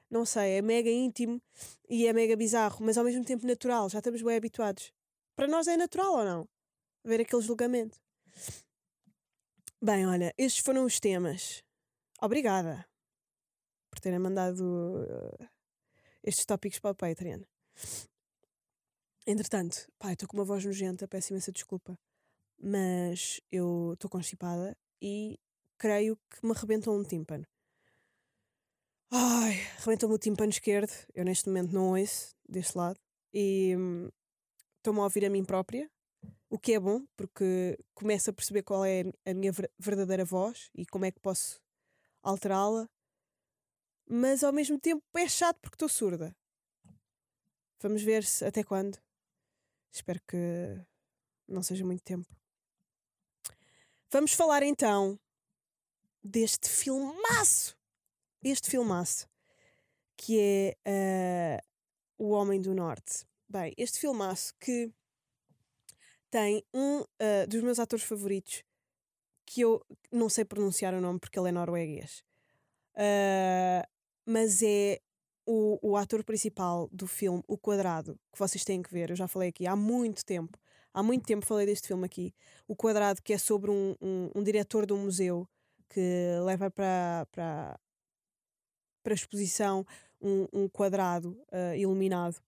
não 0.09 0.25
sei, 0.25 0.57
é 0.57 0.61
mega 0.61 0.89
íntimo 0.89 1.41
e 1.89 2.05
é 2.07 2.13
mega 2.13 2.35
bizarro, 2.35 2.85
mas 2.85 2.97
ao 2.97 3.05
mesmo 3.05 3.23
tempo 3.23 3.47
natural. 3.47 3.89
Já 3.89 3.99
estamos 3.99 4.21
bem 4.21 4.35
habituados. 4.35 4.91
Para 5.37 5.47
nós 5.47 5.67
é 5.67 5.77
natural 5.77 6.13
ou 6.13 6.25
não? 6.25 6.49
Ver 7.05 7.21
aquele 7.21 7.41
julgamento. 7.41 7.97
Bem, 9.81 10.05
olha, 10.05 10.33
estes 10.37 10.61
foram 10.61 10.83
os 10.83 10.99
temas. 10.99 11.63
Obrigada 12.21 12.85
por 13.89 14.01
terem 14.01 14.19
mandado 14.19 14.61
uh, 14.61 15.47
estes 16.21 16.45
tópicos 16.45 16.79
para 16.79 16.91
o 16.91 16.95
Patreon. 16.95 17.43
Entretanto, 19.25 19.89
pá, 19.97 20.11
estou 20.11 20.27
com 20.27 20.35
uma 20.35 20.43
voz 20.43 20.65
nojenta, 20.65 21.07
peço 21.07 21.31
imensa 21.31 21.53
desculpa 21.53 21.97
mas 22.59 23.39
eu 23.51 23.93
estou 23.93 24.09
constipada 24.09 24.75
e 25.01 25.39
creio 25.77 26.17
que 26.29 26.45
me 26.45 26.51
arrebentou 26.51 26.97
um 26.97 27.03
tímpano. 27.03 27.45
Ai, 29.11 29.61
arrebentou-me 29.77 30.15
o 30.15 30.19
tímpano 30.19 30.49
esquerdo. 30.49 30.91
Eu 31.13 31.23
neste 31.23 31.47
momento 31.47 31.71
não 31.71 31.91
ouço 31.91 32.35
deste 32.47 32.77
lado 32.77 32.99
e 33.33 33.75
hum, 33.77 34.09
estou-me 34.87 35.01
a 35.01 35.03
ouvir 35.03 35.25
a 35.25 35.29
mim 35.29 35.43
própria, 35.43 35.91
o 36.49 36.57
que 36.57 36.71
é 36.71 36.79
bom 36.79 37.05
porque 37.17 37.77
começo 37.93 38.29
a 38.29 38.33
perceber 38.33 38.63
qual 38.63 38.85
é 38.85 39.03
a 39.25 39.33
minha 39.33 39.51
verdadeira 39.77 40.23
voz 40.23 40.71
e 40.73 40.85
como 40.85 41.03
é 41.03 41.11
que 41.11 41.19
posso 41.19 41.61
alterá-la, 42.23 42.89
mas 44.09 44.45
ao 44.45 44.53
mesmo 44.53 44.79
tempo 44.79 45.03
é 45.17 45.27
chato 45.27 45.59
porque 45.59 45.75
estou 45.75 45.89
surda. 45.89 46.33
Vamos 47.81 48.01
ver 48.01 48.23
se 48.23 48.45
até 48.45 48.63
quando. 48.63 48.97
Espero 49.91 50.21
que 50.25 50.79
não 51.45 51.61
seja 51.61 51.83
muito 51.83 52.01
tempo. 52.01 52.33
Vamos 54.09 54.31
falar 54.31 54.63
então 54.63 55.19
deste 56.23 56.69
filmaço. 56.69 57.77
Este 58.41 58.69
filmaço 58.69 59.27
que 60.15 60.77
é 60.85 61.59
uh, 61.59 62.23
O 62.23 62.29
Homem 62.29 62.61
do 62.61 62.73
Norte. 62.73 63.27
Bem, 63.49 63.73
este 63.77 63.97
filmaço 63.97 64.53
que 64.59 64.91
tem 66.29 66.65
um 66.73 66.99
uh, 66.99 67.47
dos 67.47 67.63
meus 67.63 67.79
atores 67.79 68.03
favoritos 68.03 68.61
que 69.45 69.61
eu 69.61 69.81
não 70.11 70.27
sei 70.27 70.43
pronunciar 70.43 70.93
o 70.93 70.99
nome 70.99 71.17
porque 71.17 71.39
ele 71.39 71.47
é 71.47 71.51
norueguês. 71.53 72.25
Uh, 72.93 73.87
mas 74.25 74.61
é 74.61 74.99
o, 75.45 75.79
o 75.81 75.95
ator 75.95 76.25
principal 76.25 76.89
do 76.91 77.07
filme 77.07 77.41
O 77.47 77.57
Quadrado, 77.57 78.19
que 78.33 78.37
vocês 78.37 78.65
têm 78.65 78.81
que 78.81 78.91
ver, 78.91 79.11
eu 79.11 79.15
já 79.15 79.29
falei 79.29 79.47
aqui 79.47 79.65
há 79.65 79.77
muito 79.77 80.25
tempo. 80.25 80.59
Há 80.93 81.01
muito 81.01 81.25
tempo 81.25 81.45
falei 81.45 81.65
deste 81.65 81.87
filme 81.87 82.05
aqui. 82.05 82.35
O 82.67 82.75
Quadrado, 82.75 83.21
que 83.23 83.31
é 83.31 83.37
sobre 83.37 83.71
um, 83.71 83.95
um, 84.01 84.29
um 84.35 84.43
diretor 84.43 84.85
de 84.85 84.91
um 84.91 85.05
museu 85.05 85.47
que 85.87 86.01
leva 86.43 86.69
para, 86.69 87.25
para, 87.31 87.79
para 89.01 89.13
exposição 89.13 89.85
um, 90.19 90.47
um 90.51 90.67
quadrado 90.67 91.39
uh, 91.49 91.73
iluminado 91.77 92.41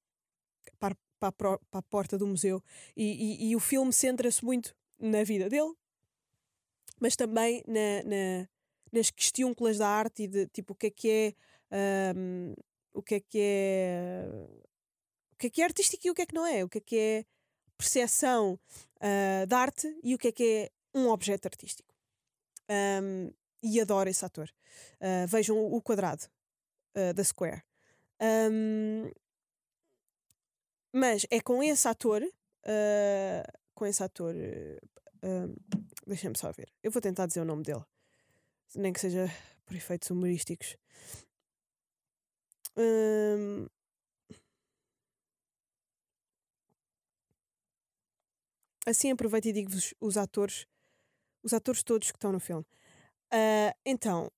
para, 0.80 0.96
para, 1.20 1.30
a, 1.30 1.32
para 1.32 1.60
a 1.74 1.82
porta 1.82 2.18
do 2.18 2.28
museu. 2.28 2.64
E, 2.96 3.46
e, 3.46 3.50
e 3.50 3.56
o 3.56 3.60
filme 3.60 3.92
centra-se 3.94 4.44
muito 4.44 4.76
na 5.00 5.24
vida 5.24 5.50
dele, 5.50 5.74
mas 7.00 7.16
também 7.16 7.64
na, 7.68 8.04
na, 8.04 8.50
nas 8.92 9.10
questiúnculas 9.10 9.78
da 9.78 9.88
arte 9.88 10.24
e 10.24 10.28
de 10.28 10.48
tipo 10.48 10.74
o 10.74 10.76
que 10.76 10.88
é 10.88 10.92
que 10.92 11.36
é 11.72 12.14
um, 12.16 12.54
o 12.94 13.02
que 13.02 13.16
é 13.16 13.20
que 13.20 13.40
é 13.40 14.28
o 15.32 15.36
que 15.38 15.48
é 15.48 15.50
que 15.50 15.62
é 15.62 15.66
artístico 15.66 16.08
e 16.08 16.12
o 16.12 16.14
que 16.14 16.22
é 16.22 16.26
que 16.26 16.36
não 16.36 16.46
é, 16.46 16.64
o 16.64 16.70
que 16.70 16.80
é 16.80 16.82
que 16.82 16.98
é 16.98 17.26
percepção 17.78 18.60
uh, 18.98 19.48
de 19.48 19.56
arte 19.56 20.00
e 20.04 20.14
o 20.14 20.18
que 20.18 20.28
é 20.28 20.32
que 20.34 20.44
é 20.44 20.72
um 20.94 21.08
objeto 21.08 21.48
artístico. 21.48 21.94
Um, 22.70 23.32
e 23.64 23.80
adoro 23.80 24.10
esse 24.10 24.24
ator. 24.24 24.50
Uh, 25.02 25.28
vejam 25.28 25.58
o 25.58 25.82
quadrado 25.82 26.24
uh, 26.96 27.14
da 27.14 27.24
Square. 27.24 27.64
Um, 28.22 29.10
mas 30.94 31.26
é 31.30 31.40
com 31.42 31.62
esse 31.64 31.88
ator, 31.88 32.22
com 33.74 33.86
esse 33.86 34.04
ator, 34.04 34.34
deixem-me 36.06 36.38
só 36.38 36.52
ver. 36.52 36.72
Eu 36.84 36.92
vou 36.92 37.02
tentar 37.02 37.26
dizer 37.28 37.42
o 37.42 37.46
nome 37.46 37.64
dele, 37.64 37.84
nem 38.76 38.94
que 38.94 39.00
seja 39.00 39.28
por 39.66 39.76
efeitos 39.76 40.10
humorísticos. 40.10 40.78
Hum, 42.78 43.68
assim 48.86 49.12
aproveito 49.12 49.46
e 49.48 49.54
digo-vos 49.54 49.94
os 50.00 50.18
atores, 50.18 50.66
os 51.44 51.54
atores 51.54 51.84
todos 51.84 52.12
que 52.12 52.18
estão 52.18 52.32
no 52.32 52.40
filme. 52.40 52.66
Ah, 53.32 53.76
então, 53.86 54.32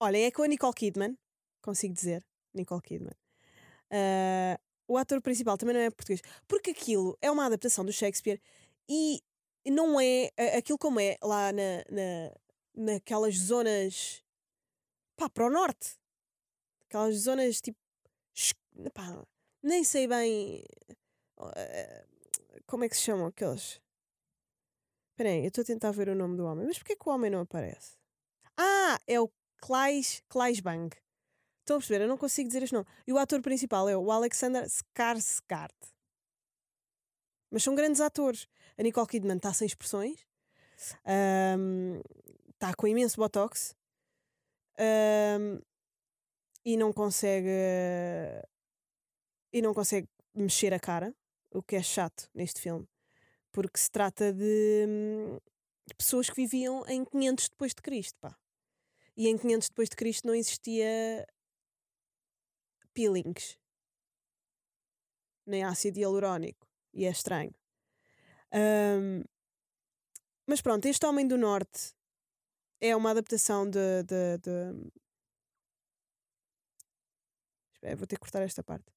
olha, 0.00 0.18
é 0.18 0.30
com 0.30 0.42
a 0.42 0.48
Nicole 0.48 0.74
Kidman, 0.74 1.16
consigo 1.62 1.94
dizer, 1.94 2.24
Nicole 2.54 2.82
Kidman. 2.82 3.14
Ah, 3.90 4.58
o 4.88 4.96
ator 4.96 5.20
principal 5.20 5.56
também 5.56 5.74
não 5.74 5.82
é 5.82 5.90
português, 5.90 6.20
porque 6.48 6.70
aquilo 6.70 7.16
é 7.20 7.30
uma 7.30 7.46
adaptação 7.46 7.84
do 7.84 7.92
Shakespeare 7.92 8.40
e 8.88 9.22
não 9.66 10.00
é 10.00 10.30
aquilo 10.56 10.78
como 10.78 10.98
é 10.98 11.16
lá 11.22 11.52
na, 11.52 11.84
na, 11.90 12.34
naquelas 12.74 13.36
zonas 13.36 14.24
pá, 15.16 15.28
para 15.28 15.46
o 15.46 15.50
norte, 15.50 15.96
aquelas 16.86 17.14
zonas 17.16 17.60
tipo 17.60 17.78
pá, 18.92 19.24
nem 19.62 19.84
sei 19.84 20.08
bem 20.08 20.64
eh, 21.56 22.04
como 22.66 22.84
é 22.84 22.88
que 22.88 22.96
se 22.96 23.02
chamam 23.02 23.26
aqueles. 23.26 23.80
Espera 25.12 25.30
aí, 25.30 25.42
eu 25.42 25.48
estou 25.48 25.62
a 25.62 25.66
tentar 25.66 25.92
ver 25.92 26.08
o 26.08 26.14
nome 26.14 26.36
do 26.36 26.44
homem, 26.46 26.66
mas 26.66 26.78
porquê 26.78 26.96
que 26.96 27.08
o 27.08 27.12
homem 27.12 27.30
não 27.30 27.40
aparece? 27.40 27.96
Ah, 28.56 28.98
é 29.06 29.20
o 29.20 29.30
Claes, 29.60 30.22
Claesbang. 30.28 30.96
Estão 31.60 31.76
a 31.76 31.78
perceber? 31.78 32.02
Eu 32.04 32.08
não 32.08 32.18
consigo 32.18 32.48
dizer 32.48 32.62
este 32.62 32.72
nome. 32.72 32.86
E 33.06 33.12
o 33.12 33.18
ator 33.18 33.40
principal 33.40 33.88
é 33.88 33.96
o 33.96 34.10
Alexander 34.10 34.64
Skarsgård. 34.64 35.74
Mas 37.50 37.62
são 37.62 37.74
grandes 37.74 38.00
atores. 38.00 38.48
A 38.78 38.82
Nicole 38.82 39.06
Kidman 39.06 39.36
está 39.36 39.52
sem 39.52 39.66
expressões. 39.66 40.26
Está 42.54 42.74
com 42.74 42.86
imenso 42.86 43.16
botox. 43.16 43.74
ahm, 44.78 45.60
e 46.64 46.76
não 46.76 46.92
consegue. 46.92 47.48
E 49.52 49.60
não 49.62 49.74
consegue 49.74 50.08
mexer 50.34 50.72
a 50.72 50.80
cara. 50.80 51.14
O 51.52 51.62
que 51.62 51.76
é 51.76 51.82
chato 51.82 52.28
neste 52.32 52.60
filme. 52.60 52.88
Porque 53.52 53.78
se 53.78 53.90
trata 53.90 54.32
de 54.32 54.86
hum, 54.88 55.38
pessoas 55.98 56.30
que 56.30 56.36
viviam 56.36 56.84
em 56.86 57.04
500 57.04 57.48
depois 57.48 57.74
de 57.74 57.82
Cristo, 57.82 58.16
pá. 58.20 58.36
E 59.20 59.28
em 59.28 59.36
500 59.36 59.68
depois 59.68 59.90
de 59.90 59.96
Cristo 59.96 60.26
não 60.26 60.34
existia 60.34 61.26
peelings. 62.94 63.58
Nem 65.46 65.62
ácido 65.62 65.98
hialurónico. 65.98 66.66
E 66.94 67.04
é 67.04 67.10
estranho. 67.10 67.54
Ahm, 68.50 69.22
mas 70.46 70.62
pronto, 70.62 70.86
este 70.86 71.04
Homem 71.04 71.28
do 71.28 71.36
Norte 71.36 71.94
é 72.80 72.96
uma 72.96 73.10
adaptação 73.10 73.68
de. 73.68 74.02
de, 74.04 74.38
de... 74.38 74.90
Espera, 77.74 77.96
vou 77.96 78.06
ter 78.06 78.16
que 78.16 78.20
cortar 78.22 78.40
esta 78.40 78.64
parte. 78.64 78.90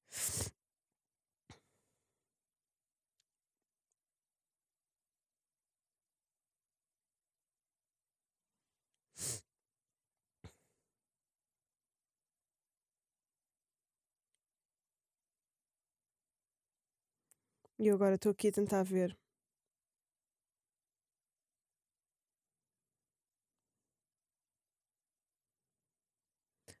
E 17.78 17.86
eu 17.88 17.94
agora 17.94 18.14
estou 18.16 18.32
aqui 18.32 18.48
a 18.48 18.52
tentar 18.52 18.82
ver. 18.82 19.16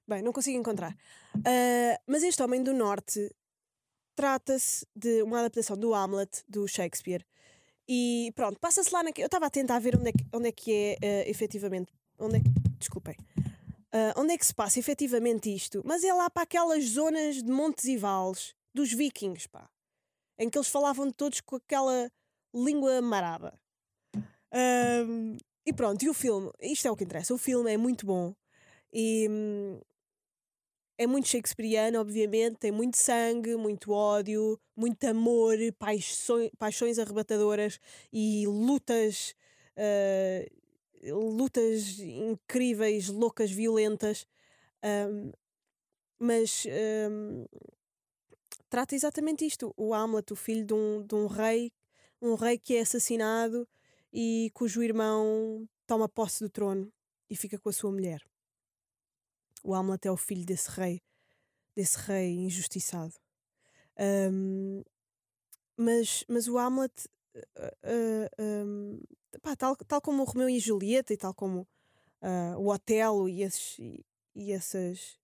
Bem, 0.06 0.22
não 0.22 0.32
consigo 0.32 0.58
encontrar. 0.58 0.96
Ah, 1.44 2.00
mas 2.06 2.22
este 2.22 2.42
Homem 2.42 2.62
do 2.62 2.72
Norte 2.74 3.34
trata-se 4.14 4.86
de 4.94 5.22
uma 5.22 5.40
adaptação 5.40 5.76
do 5.76 5.94
Hamlet, 5.94 6.44
do 6.48 6.68
Shakespeare. 6.68 7.24
E 7.88 8.32
pronto, 8.34 8.58
passa-se 8.60 8.92
lá 8.92 9.02
naquele. 9.02 9.24
Eu 9.24 9.26
estava 9.26 9.46
a 9.46 9.50
tentar 9.50 9.78
ver 9.78 9.96
onde 9.96 10.10
é 10.10 10.12
que, 10.12 10.26
onde 10.32 10.48
é, 10.48 10.52
que 10.52 10.72
é 10.72 10.98
ah, 11.02 11.28
efetivamente. 11.28 11.92
Onde 12.18 12.36
é 12.36 12.40
que, 12.40 12.50
desculpem. 12.78 13.16
Ah, 13.92 14.14
onde 14.16 14.34
é 14.34 14.38
que 14.38 14.46
se 14.46 14.54
passa 14.54 14.78
efetivamente 14.78 15.54
isto? 15.54 15.82
Mas 15.84 16.04
é 16.04 16.12
lá 16.12 16.30
para 16.30 16.42
aquelas 16.42 16.84
zonas 16.84 17.42
de 17.42 17.50
montes 17.50 17.84
e 17.86 17.96
vales 17.96 18.54
dos 18.74 18.92
vikings, 18.92 19.48
pá. 19.48 19.68
Em 20.38 20.48
que 20.50 20.58
eles 20.58 20.68
falavam 20.68 21.10
todos 21.10 21.40
com 21.40 21.56
aquela 21.56 22.10
língua 22.54 23.00
marada. 23.02 23.58
Ahm, 24.52 25.36
e 25.66 25.72
pronto, 25.72 26.02
e 26.04 26.08
o 26.08 26.14
filme, 26.14 26.50
isto 26.60 26.86
é 26.88 26.90
o 26.90 26.96
que 26.96 27.04
interessa. 27.04 27.34
O 27.34 27.38
filme 27.38 27.72
é 27.72 27.76
muito 27.76 28.06
bom 28.06 28.34
e 28.92 29.28
hum, 29.30 29.80
é 30.98 31.06
muito 31.06 31.28
shakespeariano, 31.28 32.00
obviamente. 32.00 32.58
Tem 32.58 32.70
muito 32.72 32.96
sangue, 32.96 33.56
muito 33.56 33.92
ódio, 33.92 34.58
muito 34.76 35.02
amor, 35.04 35.56
paixões, 35.78 36.50
paixões 36.58 36.98
arrebatadoras 36.98 37.78
e 38.12 38.46
lutas, 38.46 39.34
ah, 39.76 40.44
lutas 41.12 41.98
incríveis, 42.00 43.08
loucas, 43.08 43.50
violentas. 43.50 44.26
Ahm, 44.82 45.32
mas 46.18 46.66
trata 48.74 48.96
exatamente 48.96 49.46
isto: 49.46 49.72
o 49.76 49.94
Hamlet, 49.94 50.32
o 50.32 50.36
filho 50.36 50.66
de 50.66 50.74
um, 50.74 51.06
de 51.06 51.14
um 51.14 51.28
rei, 51.28 51.72
um 52.20 52.34
rei 52.34 52.58
que 52.58 52.74
é 52.74 52.80
assassinado 52.80 53.68
e 54.12 54.50
cujo 54.52 54.82
irmão 54.82 55.68
toma 55.86 56.08
posse 56.08 56.42
do 56.42 56.50
trono 56.50 56.92
e 57.30 57.36
fica 57.36 57.56
com 57.56 57.68
a 57.68 57.72
sua 57.72 57.92
mulher. 57.92 58.20
O 59.62 59.76
Hamlet 59.76 60.08
é 60.08 60.10
o 60.10 60.16
filho 60.16 60.44
desse 60.44 60.68
rei, 60.72 61.00
desse 61.76 61.96
rei 61.98 62.32
injustiçado. 62.34 63.14
Ahm, 63.96 64.82
mas, 65.76 66.24
mas 66.28 66.48
o 66.48 66.58
Hamlet, 66.58 67.08
ah, 67.56 67.76
ah, 67.84 68.30
ahm, 68.42 69.00
pá, 69.40 69.54
tal, 69.54 69.76
tal 69.76 70.00
como 70.00 70.22
o 70.22 70.26
Romeu 70.26 70.48
e 70.48 70.58
Julieta 70.58 71.12
e 71.12 71.16
tal 71.16 71.32
como 71.32 71.64
ah, 72.20 72.56
o 72.58 72.72
Otelo 72.72 73.28
e, 73.28 73.42
esses, 73.44 73.78
e, 73.78 74.04
e 74.34 74.50
essas, 74.50 75.16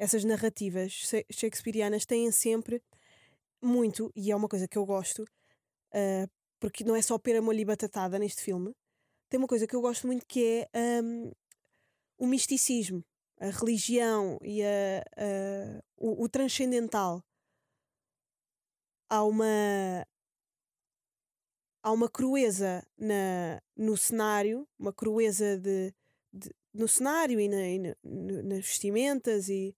essas 0.00 0.24
narrativas 0.24 0.90
sha- 0.90 1.24
shakespearianas 1.30 2.04
têm 2.04 2.32
sempre 2.32 2.82
muito, 3.62 4.12
e 4.16 4.30
é 4.30 4.36
uma 4.36 4.48
coisa 4.48 4.68
que 4.68 4.78
eu 4.78 4.86
gosto, 4.86 5.24
ah, 5.94 6.28
porque 6.60 6.84
não 6.84 6.96
é 6.96 7.02
só 7.02 7.18
pera, 7.18 7.42
molho 7.42 7.60
e 7.60 7.64
batatada 7.64 8.18
neste 8.18 8.42
filme, 8.42 8.74
tem 9.30 9.38
uma 9.38 9.48
coisa 9.48 9.66
que 9.66 9.76
eu 9.76 9.80
gosto 9.82 10.06
muito 10.06 10.26
que 10.26 10.68
é 10.72 10.98
ahm, 11.00 11.32
o 12.18 12.26
misticismo, 12.26 13.04
a 13.40 13.46
religião 13.50 14.38
e 14.42 14.62
a, 14.64 15.00
a- 15.16 15.82
o, 15.96 16.24
o 16.24 16.28
transcendental. 16.28 17.22
Há 19.10 19.22
uma, 19.24 20.04
há 21.82 21.92
uma 21.92 22.08
crueza 22.08 22.84
na, 22.96 23.60
no 23.76 23.96
cenário, 23.96 24.66
uma 24.78 24.92
crueza 24.92 25.58
de, 25.58 25.92
de- 26.32 26.54
no 26.74 26.86
cenário 26.88 27.40
e, 27.40 27.48
na- 27.48 27.68
e 27.68 27.78
na- 27.78 27.94
nas 28.44 28.58
vestimentas 28.66 29.48
e, 29.48 29.74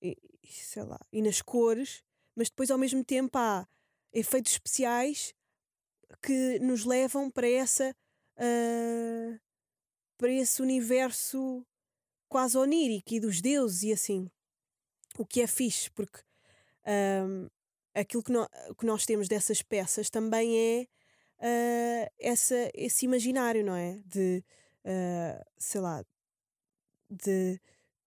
e 0.00 0.16
sei 0.50 0.82
lá, 0.84 0.98
e 1.12 1.22
nas 1.22 1.42
cores, 1.42 2.02
mas 2.34 2.48
depois 2.50 2.70
ao 2.70 2.78
mesmo 2.78 3.04
tempo 3.04 3.36
há 3.38 3.66
efeitos 4.12 4.52
especiais 4.52 5.34
que 6.22 6.58
nos 6.60 6.84
levam 6.84 7.30
para 7.30 7.48
essa 7.48 7.94
ah, 8.36 9.38
para 10.18 10.30
esse 10.30 10.62
universo 10.62 11.66
quase 12.28 12.56
onírico 12.58 13.14
e 13.14 13.20
dos 13.20 13.40
deuses 13.40 13.82
e 13.84 13.92
assim. 13.92 14.30
O 15.18 15.26
que 15.26 15.42
é 15.42 15.46
fixe, 15.46 15.90
porque 15.90 16.20
ahm, 16.86 17.48
aquilo 17.94 18.22
que, 18.22 18.32
no- 18.32 18.48
que 18.78 18.86
nós 18.86 19.06
temos 19.06 19.28
dessas 19.28 19.62
peças 19.62 20.10
também 20.10 20.56
é 20.58 20.88
ah, 21.40 22.12
essa, 22.18 22.70
esse 22.74 23.04
imaginário, 23.06 23.64
não 23.64 23.76
é? 23.76 24.00
De, 24.06 24.44
ah, 24.84 25.44
sei 25.58 25.80
lá, 25.80 26.04
de 27.10 27.60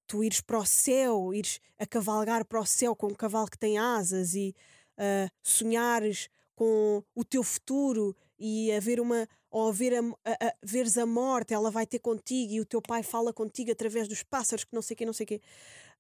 tu 0.08 0.24
ires 0.24 0.42
para 0.42 0.60
o 0.60 0.66
céu, 0.66 1.34
ires 1.34 1.60
a 1.80 1.86
cavalgar 1.86 2.46
para 2.46 2.60
o 2.60 2.66
céu 2.66 2.96
com 2.96 3.08
um 3.08 3.14
cavalo 3.16 3.50
que 3.50 3.58
tem 3.58 3.78
asas 3.78 4.36
e 4.36 4.56
ah, 4.98 5.30
sonhares 5.44 6.30
com 6.56 7.04
o 7.14 7.24
teu 7.26 7.44
futuro 7.44 8.16
e 8.40 8.72
haver 8.72 9.00
uma 9.00 9.28
ou 9.50 9.72
ver 9.72 9.94
a, 9.96 10.00
a- 10.26 10.48
a- 10.48 10.54
veres 10.64 10.98
a 10.98 11.06
morte, 11.06 11.54
ela 11.54 11.72
vai 11.72 11.86
ter 11.86 12.00
contigo 12.00 12.54
e 12.54 12.60
o 12.62 12.66
teu 12.66 12.82
pai 12.82 13.04
fala 13.04 13.32
contigo 13.34 13.72
através 13.72 14.08
dos 14.08 14.22
pássaros 14.24 14.64
que 14.66 14.74
não 14.74 14.82
sei 14.82 14.96
que, 14.96 15.06
não 15.06 15.14
sei 15.14 15.26
quê. 15.26 15.42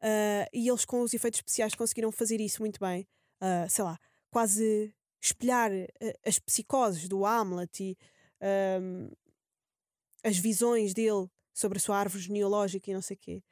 Ah, 0.01 0.47
e 0.53 0.67
eles 0.69 0.85
com 0.85 1.01
os 1.01 1.13
efeitos 1.13 1.39
especiais 1.39 1.75
conseguiram 1.75 2.11
fazer 2.11 2.39
isso 2.41 2.61
muito 2.61 2.79
bem. 2.79 3.07
Ah, 3.41 3.67
sei 3.69 3.83
lá, 3.83 3.97
quase 4.29 4.93
espelhar 5.21 5.71
as 6.25 6.37
psicoses 6.39 7.07
do 7.07 7.25
Hamlet 7.25 7.81
e 7.83 7.97
as 10.23 10.37
visões 10.37 10.93
dele 10.93 11.27
sobre 11.53 11.77
a 11.77 11.81
sua 11.81 11.97
árvore 11.97 12.21
genealógica 12.23 12.89
e 12.89 12.93
não 12.93 13.01
sei 13.01 13.15
quê. 13.15 13.43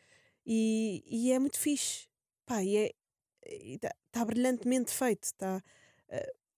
E, 0.45 1.03
e 1.07 1.31
é 1.31 1.39
muito 1.39 1.57
fixe. 1.59 2.07
Pá, 2.45 2.63
e 2.63 2.77
é 2.77 2.91
está 4.07 4.25
brilhantemente 4.25 4.91
feito. 4.91 5.33
Tá, 5.35 5.61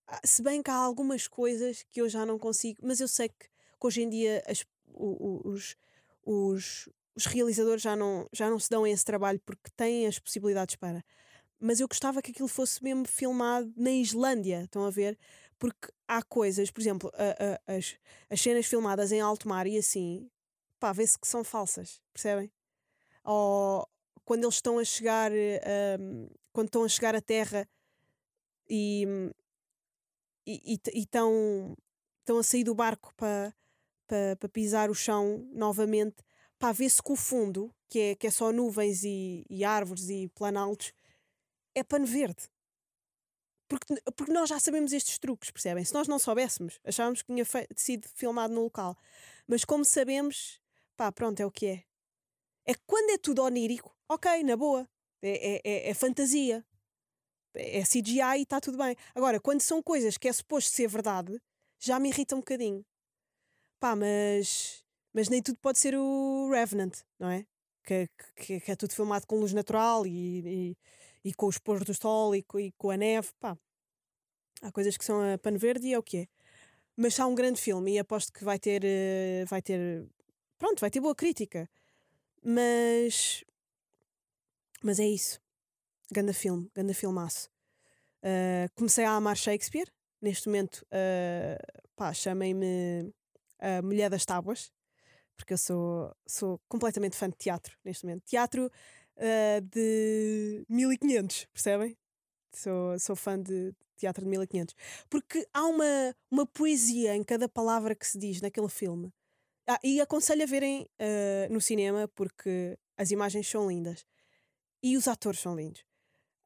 ah, 0.07 0.21
se 0.23 0.41
bem 0.43 0.61
que 0.61 0.69
há 0.69 0.75
algumas 0.75 1.27
coisas 1.27 1.83
que 1.91 2.01
eu 2.01 2.09
já 2.09 2.25
não 2.25 2.37
consigo, 2.37 2.79
mas 2.83 2.99
eu 2.99 3.07
sei 3.07 3.29
que, 3.29 3.45
que 3.79 3.87
hoje 3.87 4.01
em 4.03 4.09
dia 4.09 4.43
as- 4.47 4.65
os, 4.93 5.75
os, 6.25 6.89
os 7.15 7.25
realizadores 7.25 7.81
já 7.81 7.95
não, 7.95 8.27
já 8.31 8.49
não 8.49 8.59
se 8.59 8.69
dão 8.69 8.85
esse 8.85 9.03
trabalho 9.05 9.39
porque 9.45 9.69
têm 9.75 10.07
as 10.07 10.19
possibilidades 10.19 10.75
para. 10.75 11.03
Mas 11.59 11.79
eu 11.79 11.87
gostava 11.87 12.21
que 12.21 12.31
aquilo 12.31 12.47
fosse 12.49 12.83
mesmo 12.83 13.07
filmado 13.07 13.73
na 13.77 13.91
Islândia, 13.91 14.63
estão 14.63 14.85
a 14.85 14.89
ver? 14.91 15.17
Porque 15.59 15.89
há 16.07 16.21
coisas, 16.23 16.71
por 16.71 16.81
exemplo, 16.81 17.11
a- 17.15 17.59
a- 17.73 17.75
as, 17.77 17.97
as 18.29 18.41
cenas 18.41 18.65
filmadas 18.67 19.11
em 19.11 19.21
alto 19.21 19.47
mar 19.49 19.67
e 19.67 19.77
assim, 19.77 20.29
pá, 20.79 20.93
vê-se 20.93 21.17
que 21.19 21.27
são 21.27 21.43
falsas, 21.43 22.01
percebem? 22.13 22.51
Ou 23.25 23.87
quando 24.23 24.43
eles 24.43 24.55
estão 24.55 24.79
a 24.79 24.83
chegar, 24.83 25.31
um, 25.31 26.27
quando 26.53 26.67
estão 26.67 26.83
a 26.83 26.89
chegar 26.89 27.15
à 27.15 27.21
terra 27.21 27.67
e 28.69 29.05
e 30.47 30.79
estão 30.95 31.75
estão 32.19 32.37
a 32.37 32.43
sair 32.43 32.63
do 32.63 32.75
barco 32.75 33.13
para 33.15 33.53
pa, 34.07 34.35
pa 34.39 34.49
pisar 34.49 34.89
o 34.89 34.95
chão 34.95 35.47
novamente, 35.51 36.17
para 36.59 36.71
ver-se 36.71 37.01
que 37.01 37.11
o 37.11 37.15
fundo, 37.15 37.73
que 37.89 37.99
é, 37.99 38.15
que 38.15 38.27
é 38.27 38.31
só 38.31 38.51
nuvens 38.51 39.03
e, 39.03 39.45
e 39.49 39.63
árvores 39.63 40.09
e 40.09 40.27
planaltos, 40.29 40.93
é 41.75 41.83
pano 41.83 42.05
verde. 42.05 42.49
Porque, 43.67 43.95
porque 44.15 44.31
nós 44.31 44.49
já 44.49 44.59
sabemos 44.59 44.93
estes 44.93 45.17
truques, 45.17 45.51
percebem? 45.51 45.83
Se 45.83 45.93
nós 45.93 46.07
não 46.07 46.19
soubéssemos, 46.19 46.79
achávamos 46.83 47.21
que 47.21 47.33
tinha 47.33 47.45
sido 47.75 48.07
filmado 48.09 48.53
no 48.53 48.63
local. 48.63 48.95
Mas 49.47 49.65
como 49.65 49.83
sabemos, 49.83 50.59
pá, 50.95 51.11
pronto, 51.11 51.39
é 51.39 51.45
o 51.45 51.51
que 51.51 51.67
é. 51.67 51.83
É 52.65 52.73
quando 52.85 53.11
é 53.11 53.17
tudo 53.17 53.43
onírico, 53.43 53.95
ok, 54.09 54.43
na 54.43 54.55
boa. 54.57 54.87
É, 55.21 55.55
é, 55.55 55.61
é, 55.63 55.89
é 55.89 55.93
fantasia. 55.93 56.65
É 57.55 57.83
CGI 57.85 58.39
e 58.39 58.41
está 58.43 58.59
tudo 58.59 58.77
bem. 58.77 58.95
Agora, 59.13 59.39
quando 59.39 59.61
são 59.61 59.81
coisas 59.81 60.17
que 60.17 60.27
é 60.27 60.33
suposto 60.33 60.71
ser 60.71 60.87
verdade, 60.87 61.39
já 61.79 61.99
me 61.99 62.09
irrita 62.09 62.35
um 62.35 62.39
bocadinho. 62.39 62.85
Pá, 63.79 63.95
mas, 63.95 64.83
mas 65.13 65.29
nem 65.29 65.41
tudo 65.41 65.57
pode 65.59 65.79
ser 65.79 65.95
o 65.95 66.49
Revenant, 66.51 66.93
não 67.19 67.29
é? 67.29 67.45
Que, 67.83 68.09
que, 68.35 68.59
que 68.59 68.71
é 68.71 68.75
tudo 68.75 68.93
filmado 68.93 69.27
com 69.27 69.37
luz 69.39 69.53
natural 69.53 70.05
e, 70.07 70.73
e, 70.73 70.77
e 71.29 71.33
com 71.33 71.47
os 71.47 71.57
pôr 71.57 71.83
do 71.83 71.93
sol 71.93 72.35
e, 72.35 72.43
e 72.59 72.71
com 72.73 72.89
a 72.89 72.97
neve. 72.97 73.29
Pá, 73.39 73.57
há 74.61 74.71
coisas 74.71 74.97
que 74.97 75.05
são 75.05 75.21
a 75.33 75.37
pano 75.37 75.57
verde 75.59 75.87
e 75.87 75.93
é 75.93 75.99
o 75.99 76.03
que 76.03 76.17
é. 76.19 76.27
Mas 76.97 77.13
está 77.13 77.27
um 77.27 77.35
grande 77.35 77.61
filme 77.61 77.93
e 77.93 77.99
aposto 77.99 78.33
que 78.33 78.43
vai 78.43 78.59
ter. 78.59 78.83
eh, 78.85 79.45
Vai 79.47 79.61
ter. 79.61 80.07
Pronto, 80.57 80.79
vai 80.79 80.89
ter 80.91 81.01
boa 81.01 81.15
crítica. 81.15 81.69
Mas. 82.45 83.43
Mas 84.83 84.99
é 84.99 85.07
isso. 85.07 85.41
Ganda 86.11 86.31
filme, 86.31 86.69
ganda 86.75 86.93
filmaço. 86.93 87.49
Uh, 88.23 88.69
comecei 88.75 89.03
a 89.03 89.15
amar 89.15 89.35
Shakespeare. 89.35 89.91
Neste 90.21 90.47
momento, 90.47 90.85
uh, 90.85 91.83
pá, 91.95 92.13
chamem-me 92.13 93.11
a 93.59 93.81
Mulher 93.81 94.09
das 94.09 94.25
Tábuas, 94.25 94.71
porque 95.35 95.53
eu 95.53 95.57
sou, 95.57 96.15
sou 96.27 96.59
completamente 96.67 97.15
fã 97.15 97.27
de 97.27 97.35
teatro 97.35 97.75
neste 97.83 98.05
momento. 98.05 98.23
Teatro 98.25 98.67
uh, 98.67 99.61
de 99.61 100.63
1500, 100.69 101.45
percebem? 101.45 101.97
Sou, 102.53 102.99
sou 102.99 103.15
fã 103.15 103.41
de 103.41 103.73
teatro 103.97 104.23
de 104.23 104.29
1500. 104.29 104.75
Porque 105.09 105.47
há 105.51 105.65
uma, 105.65 106.15
uma 106.29 106.45
poesia 106.45 107.15
em 107.15 107.23
cada 107.23 107.49
palavra 107.49 107.95
que 107.95 108.05
se 108.05 108.19
diz 108.19 108.39
naquele 108.39 108.69
filme. 108.69 109.11
Ah, 109.67 109.79
e 109.83 109.99
aconselho 109.99 110.43
a 110.43 110.45
verem 110.45 110.83
uh, 110.83 111.51
no 111.51 111.59
cinema, 111.59 112.07
porque 112.09 112.77
as 112.97 113.09
imagens 113.11 113.47
são 113.47 113.67
lindas. 113.67 114.05
E 114.83 114.95
os 114.95 115.07
atores 115.07 115.39
são 115.39 115.55
lindos. 115.55 115.81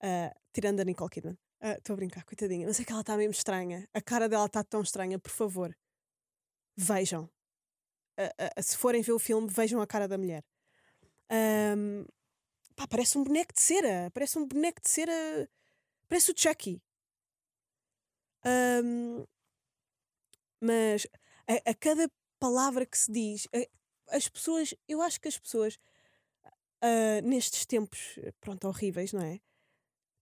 Uh, 0.01 0.33
tirando 0.53 0.79
a 0.79 0.83
Nicole 0.85 1.09
Kidman. 1.09 1.37
Estou 1.61 1.93
a 1.93 1.97
brincar, 1.97 2.23
coitadinha. 2.23 2.65
Mas 2.65 2.79
é 2.79 2.85
que 2.85 2.91
ela 2.91 3.01
está 3.01 3.17
mesmo 3.17 3.31
estranha. 3.31 3.87
A 3.93 4.01
cara 4.01 4.29
dela 4.29 4.45
está 4.45 4.63
tão 4.63 4.81
estranha. 4.81 5.19
Por 5.19 5.31
favor, 5.31 5.75
vejam. 6.75 7.29
Uh, 8.17 8.59
uh, 8.59 8.63
se 8.63 8.77
forem 8.77 9.01
ver 9.01 9.11
o 9.11 9.19
filme, 9.19 9.49
vejam 9.49 9.81
a 9.81 9.87
cara 9.87 10.07
da 10.07 10.17
mulher. 10.17 10.43
Um, 11.29 12.05
pá, 12.77 12.87
parece 12.87 13.17
um 13.17 13.23
boneco 13.25 13.53
de 13.53 13.61
cera. 13.61 14.09
Parece 14.13 14.39
um 14.39 14.47
boneco 14.47 14.81
de 14.81 14.89
cera. 14.89 15.49
Parece 16.07 16.31
o 16.31 16.35
Chucky. 16.37 16.81
Um, 18.45 19.25
mas 20.61 21.05
a, 21.45 21.71
a 21.71 21.73
cada 21.75 22.09
palavra 22.39 22.85
que 22.85 22.97
se 22.97 23.11
diz, 23.11 23.47
a- 23.53 24.15
as 24.15 24.27
pessoas, 24.27 24.73
eu 24.87 25.01
acho 25.01 25.19
que 25.19 25.27
as 25.27 25.37
pessoas 25.37 25.77
uh, 26.83 27.21
nestes 27.27 27.65
tempos, 27.65 28.17
pronto, 28.39 28.67
horríveis, 28.67 29.13
não 29.13 29.21
é? 29.21 29.39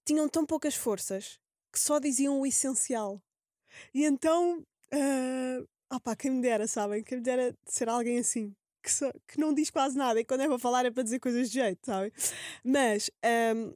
Tinham 0.06 0.27
tão 0.30 0.45
poucas 0.45 0.75
forças 0.75 1.39
que 1.71 1.80
só 1.80 1.99
diziam 1.99 2.39
o 2.39 2.45
essencial. 2.45 3.21
E 3.93 4.06
então, 4.06 4.60
uh, 4.93 5.67
opá, 5.93 6.15
quem 6.15 6.32
me 6.32 6.41
dera, 6.41 6.67
sabem? 6.67 7.03
Quem 7.03 7.17
me 7.17 7.23
dera 7.23 7.56
ser 7.65 7.89
alguém 7.89 8.19
assim, 8.19 8.56
que, 8.82 8.91
só, 8.91 9.12
que 9.27 9.39
não 9.39 9.53
diz 9.53 9.69
quase 9.69 9.97
nada 9.97 10.19
e 10.19 10.25
quando 10.25 10.41
é 10.41 10.47
para 10.47 10.60
falar 10.60 10.86
é 10.86 10.91
para 10.91 11.03
dizer 11.03 11.19
coisas 11.19 11.49
de 11.49 11.56
jeito, 11.56 11.86
sabem? 11.86 12.12
Mas 12.63 13.10
um, 13.56 13.73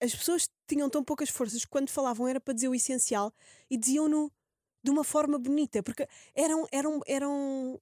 as 0.00 0.14
pessoas 0.14 0.48
tinham 0.68 0.88
tão 0.88 1.02
poucas 1.04 1.28
forças 1.30 1.64
que 1.64 1.70
quando 1.70 1.90
falavam 1.90 2.28
era 2.28 2.40
para 2.40 2.54
dizer 2.54 2.68
o 2.68 2.74
essencial 2.74 3.32
e 3.70 3.76
diziam-no 3.76 4.32
de 4.82 4.90
uma 4.90 5.04
forma 5.04 5.38
bonita, 5.38 5.82
porque 5.82 6.06
eram, 6.34 6.66
eram, 6.72 7.00
eram 7.06 7.80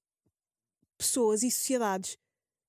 pessoas 0.99 1.43
e 1.43 1.51
sociedades 1.51 2.17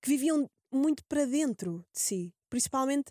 que 0.02 0.10
viviam 0.10 0.50
muito 0.72 1.04
para 1.06 1.26
dentro 1.26 1.86
de 1.94 2.00
si, 2.00 2.34
principalmente 2.50 3.10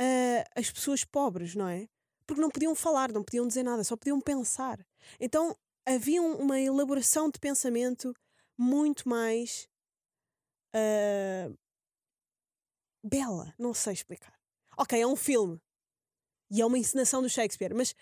uh, 0.00 0.44
as 0.54 0.70
pessoas 0.70 1.04
pobres, 1.04 1.54
não 1.54 1.68
é? 1.68 1.88
Porque 2.26 2.40
não 2.40 2.50
podiam 2.50 2.74
falar, 2.74 3.12
não 3.12 3.22
podiam 3.24 3.46
dizer 3.46 3.62
nada, 3.62 3.82
só 3.84 3.96
podiam 3.96 4.20
pensar. 4.20 4.84
Então 5.18 5.56
havia 5.86 6.20
um- 6.20 6.36
uma 6.36 6.60
elaboração 6.60 7.30
de 7.30 7.38
pensamento 7.38 8.12
muito 8.58 9.08
mais 9.08 9.68
uh, 10.74 11.56
bela, 13.02 13.54
não 13.58 13.72
sei 13.72 13.92
explicar. 13.94 14.34
Ok, 14.76 15.00
é 15.00 15.06
um 15.06 15.16
filme 15.16 15.60
e 16.50 16.60
é 16.60 16.66
uma 16.66 16.78
encenação 16.78 17.22
do 17.22 17.28
Shakespeare, 17.28 17.74
mas, 17.74 17.94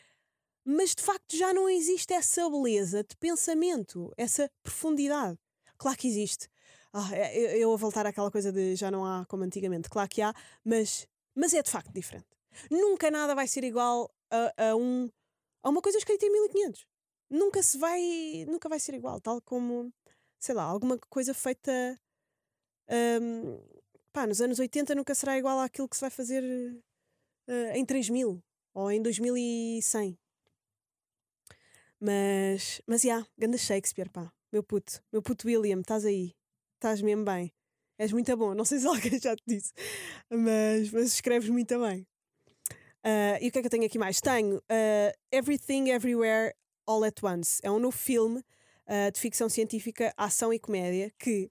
mas 0.64 0.94
de 0.94 1.02
facto 1.02 1.36
já 1.36 1.52
não 1.52 1.68
existe 1.68 2.12
essa 2.14 2.48
beleza 2.48 3.04
de 3.04 3.16
pensamento, 3.16 4.12
essa 4.16 4.50
profundidade. 4.62 5.38
Claro 5.76 5.98
que 5.98 6.08
existe. 6.08 6.48
Ah, 6.92 7.08
é- 7.12 7.58
eu, 7.58 7.68
vou 7.70 7.78
voltar 7.78 8.06
àquela 8.06 8.30
coisa 8.30 8.52
de 8.52 8.76
já 8.76 8.90
não 8.90 9.04
há 9.04 9.26
como 9.26 9.42
antigamente. 9.44 9.88
Claro 9.90 10.08
que 10.08 10.22
há, 10.22 10.32
mas, 10.64 11.06
mas 11.34 11.52
é 11.52 11.62
de 11.62 11.70
facto 11.70 11.92
diferente. 11.92 12.26
Nunca 12.70 13.10
nada 13.10 13.34
vai 13.34 13.48
ser 13.48 13.64
igual 13.64 14.10
a, 14.30 14.70
a 14.70 14.76
um, 14.76 15.10
a 15.62 15.68
uma 15.68 15.82
coisa 15.82 15.98
escrita 15.98 16.24
em 16.24 16.30
1500. 16.32 16.86
Nunca 17.30 17.62
se 17.62 17.76
vai, 17.78 18.44
nunca 18.48 18.68
vai 18.68 18.78
ser 18.78 18.94
igual, 18.94 19.20
tal 19.20 19.40
como, 19.42 19.92
sei 20.38 20.54
lá, 20.54 20.62
alguma 20.62 20.98
coisa 21.10 21.34
feita 21.34 21.98
hum, 23.20 23.60
pá, 24.12 24.26
nos 24.26 24.40
anos 24.40 24.58
80 24.58 24.94
nunca 24.94 25.14
será 25.14 25.36
igual 25.38 25.58
àquilo 25.60 25.88
que 25.88 25.96
se 25.96 26.00
vai 26.00 26.10
fazer 26.10 26.42
eh, 27.48 27.78
em 27.78 27.84
3000 27.84 28.42
ou 28.74 28.90
em 28.90 29.02
2100. 29.02 30.18
Mas, 32.06 32.82
mas, 32.86 33.00
já, 33.00 33.08
yeah, 33.08 33.28
ganda 33.38 33.56
Shakespeare, 33.56 34.10
pá. 34.10 34.30
Meu 34.52 34.62
puto, 34.62 35.02
meu 35.10 35.22
puto 35.22 35.46
William, 35.46 35.80
estás 35.80 36.04
aí. 36.04 36.34
Estás 36.74 37.00
mesmo 37.00 37.24
bem. 37.24 37.50
És 37.98 38.12
muito 38.12 38.36
bom. 38.36 38.52
Não 38.52 38.66
sei 38.66 38.78
se 38.78 38.84
alguém 38.86 39.18
já 39.18 39.34
te 39.34 39.42
disse, 39.46 39.72
mas, 40.30 40.90
mas 40.90 41.14
escreves 41.14 41.48
muito 41.48 41.80
bem. 41.80 42.06
Ah, 43.02 43.38
e 43.40 43.48
o 43.48 43.50
que 43.50 43.58
é 43.58 43.62
que 43.62 43.66
eu 43.68 43.70
tenho 43.70 43.86
aqui 43.86 43.98
mais? 43.98 44.20
Tenho 44.20 44.62
ah, 44.68 45.14
Everything 45.32 45.88
Everywhere 45.88 46.54
All 46.86 47.04
at 47.04 47.22
Once. 47.22 47.58
É 47.62 47.70
um 47.70 47.78
novo 47.78 47.96
filme 47.96 48.44
ah, 48.86 49.08
de 49.08 49.18
ficção 49.18 49.48
científica, 49.48 50.12
ação 50.14 50.52
e 50.52 50.58
comédia 50.58 51.10
que 51.18 51.50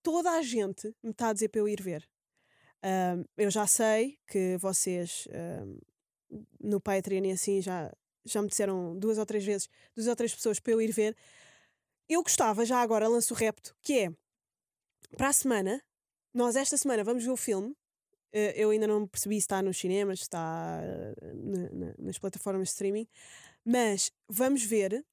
toda 0.00 0.30
a 0.30 0.42
gente 0.42 0.94
me 1.02 1.10
está 1.10 1.30
a 1.30 1.32
dizer 1.32 1.48
para 1.48 1.60
eu 1.60 1.68
ir 1.68 1.82
ver. 1.82 2.08
Eu 3.36 3.48
já 3.48 3.64
sei 3.64 4.18
que 4.26 4.56
vocês 4.58 5.28
no 6.60 6.80
Patreon 6.80 7.24
e 7.26 7.30
assim 7.30 7.62
já, 7.62 7.92
já 8.24 8.42
me 8.42 8.48
disseram 8.48 8.98
duas 8.98 9.18
ou 9.18 9.26
três 9.26 9.44
vezes, 9.44 9.68
duas 9.94 10.06
ou 10.08 10.16
três 10.16 10.34
pessoas 10.34 10.60
para 10.60 10.72
eu 10.72 10.80
ir 10.80 10.92
ver. 10.92 11.16
Eu 12.08 12.22
gostava, 12.22 12.64
já 12.66 12.80
agora 12.82 13.08
lanço 13.08 13.34
o 13.34 13.36
repto, 13.36 13.74
que 13.82 13.98
é 14.00 14.12
para 15.16 15.28
a 15.28 15.32
semana, 15.32 15.82
nós 16.34 16.56
esta 16.56 16.76
semana 16.76 17.04
vamos 17.04 17.24
ver 17.24 17.30
o 17.30 17.36
filme. 17.36 17.74
Eh, 18.32 18.54
Eu 18.62 18.70
ainda 18.70 18.86
não 18.86 19.06
percebi 19.06 19.36
se 19.36 19.40
está 19.42 19.62
nos 19.62 19.78
cinemas, 19.78 20.20
se 20.20 20.24
está 20.24 20.80
eh, 20.82 21.14
na- 21.34 21.70
na- 21.70 21.94
nas 21.98 22.18
plataformas 22.18 22.68
de 22.68 22.72
streaming, 22.72 23.08
mas 23.64 24.12
vamos 24.28 24.64
ver. 24.64 25.04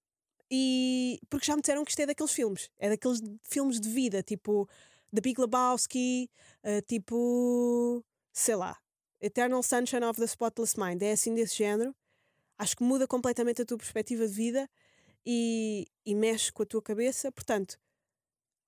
E 0.51 1.19
porque 1.29 1.45
já 1.47 1.55
me 1.55 1.61
disseram 1.61 1.83
que 1.85 1.91
isto 1.91 2.01
é 2.01 2.05
daqueles 2.07 2.33
filmes, 2.33 2.69
é 2.79 2.89
daqueles 2.89 3.21
filmes 3.43 3.79
de 3.79 3.89
vida, 3.89 4.23
tipo 4.23 4.67
The 5.13 5.21
Big 5.21 5.39
Lebowski, 5.41 6.29
eh, 6.63 6.81
tipo 6.81 8.03
sei 8.33 8.55
lá, 8.55 8.77
Eternal 9.21 9.63
Sunshine 9.63 10.05
of 10.05 10.19
the 10.19 10.25
Spotless 10.27 10.79
Mind, 10.79 11.01
é 11.03 11.11
assim 11.13 11.35
desse 11.35 11.57
género. 11.57 11.95
Acho 12.59 12.75
que 12.77 12.83
muda 12.83 13.07
completamente 13.07 13.61
a 13.61 13.65
tua 13.65 13.77
perspectiva 13.77 14.27
de 14.27 14.33
vida 14.33 14.69
e, 15.25 15.87
e 16.05 16.13
mexe 16.13 16.51
com 16.51 16.63
a 16.63 16.65
tua 16.65 16.81
cabeça. 16.81 17.31
Portanto, 17.31 17.79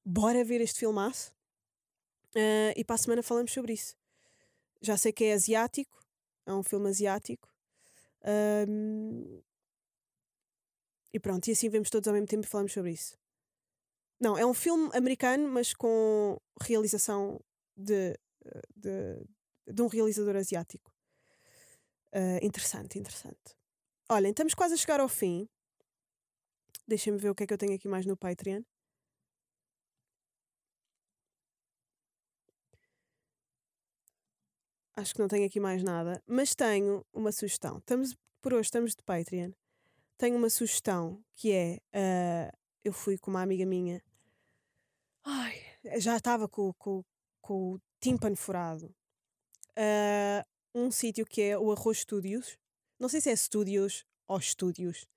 bora 0.05 0.43
ver 0.43 0.61
este 0.61 0.79
filmaço 0.79 1.33
Ah, 2.35 2.73
e 2.75 2.83
para 2.83 2.95
a 2.95 2.97
semana 2.97 3.23
falamos 3.23 3.51
sobre 3.51 3.73
isso. 3.73 3.95
Já 4.81 4.97
sei 4.97 5.11
que 5.13 5.25
é 5.25 5.33
asiático, 5.33 5.99
é 6.45 6.53
um 6.53 6.63
filme 6.63 6.89
asiático. 6.89 7.49
Ahm, 8.23 9.41
e 11.13 11.19
pronto, 11.19 11.47
e 11.47 11.51
assim 11.51 11.69
vemos 11.69 11.89
todos 11.89 12.07
ao 12.07 12.13
mesmo 12.13 12.27
tempo 12.27 12.45
e 12.45 12.49
falamos 12.49 12.71
sobre 12.73 12.91
isso. 12.91 13.17
Não, 14.19 14.37
é 14.37 14.45
um 14.45 14.53
filme 14.53 14.89
americano, 14.93 15.47
mas 15.49 15.73
com 15.73 16.39
realização 16.61 17.39
de, 17.75 18.17
de, 18.75 19.17
de 19.67 19.81
um 19.81 19.87
realizador 19.87 20.35
asiático. 20.35 20.91
Uh, 22.13 22.45
interessante, 22.45 22.99
interessante. 22.99 23.55
Olhem, 24.13 24.31
estamos 24.31 24.53
quase 24.53 24.73
a 24.73 24.77
chegar 24.77 24.99
ao 24.99 25.07
fim. 25.07 25.47
Deixem-me 26.85 27.17
ver 27.17 27.29
o 27.29 27.33
que 27.33 27.43
é 27.43 27.47
que 27.47 27.53
eu 27.53 27.57
tenho 27.57 27.73
aqui 27.73 27.87
mais 27.87 28.05
no 28.05 28.17
Patreon. 28.17 28.61
Acho 34.97 35.13
que 35.13 35.21
não 35.21 35.29
tenho 35.29 35.45
aqui 35.47 35.61
mais 35.61 35.81
nada, 35.81 36.21
mas 36.27 36.53
tenho 36.53 37.05
uma 37.13 37.31
sugestão. 37.31 37.77
Estamos, 37.77 38.13
por 38.41 38.53
hoje 38.53 38.63
estamos 38.63 38.93
de 38.93 39.01
Patreon. 39.01 39.53
Tenho 40.17 40.35
uma 40.35 40.49
sugestão 40.49 41.23
que 41.33 41.53
é: 41.53 41.77
uh, 41.95 42.57
eu 42.83 42.91
fui 42.91 43.17
com 43.17 43.31
uma 43.31 43.41
amiga 43.41 43.65
minha. 43.65 44.03
Ai, 45.23 45.55
já 45.99 46.17
estava 46.17 46.49
com, 46.49 46.73
com, 46.73 47.01
com 47.39 47.75
o 47.75 47.81
tímpano 48.01 48.35
furado. 48.35 48.93
Uh, 49.69 50.43
um 50.75 50.91
sítio 50.91 51.25
que 51.25 51.41
é 51.41 51.57
o 51.57 51.71
Arroz 51.71 51.99
Studios. 51.99 52.59
Não 53.01 53.09
sei 53.09 53.19
se 53.19 53.31
é 53.31 53.35
Studios 53.35 54.05
ou 54.27 54.37
Estúdios, 54.37 55.07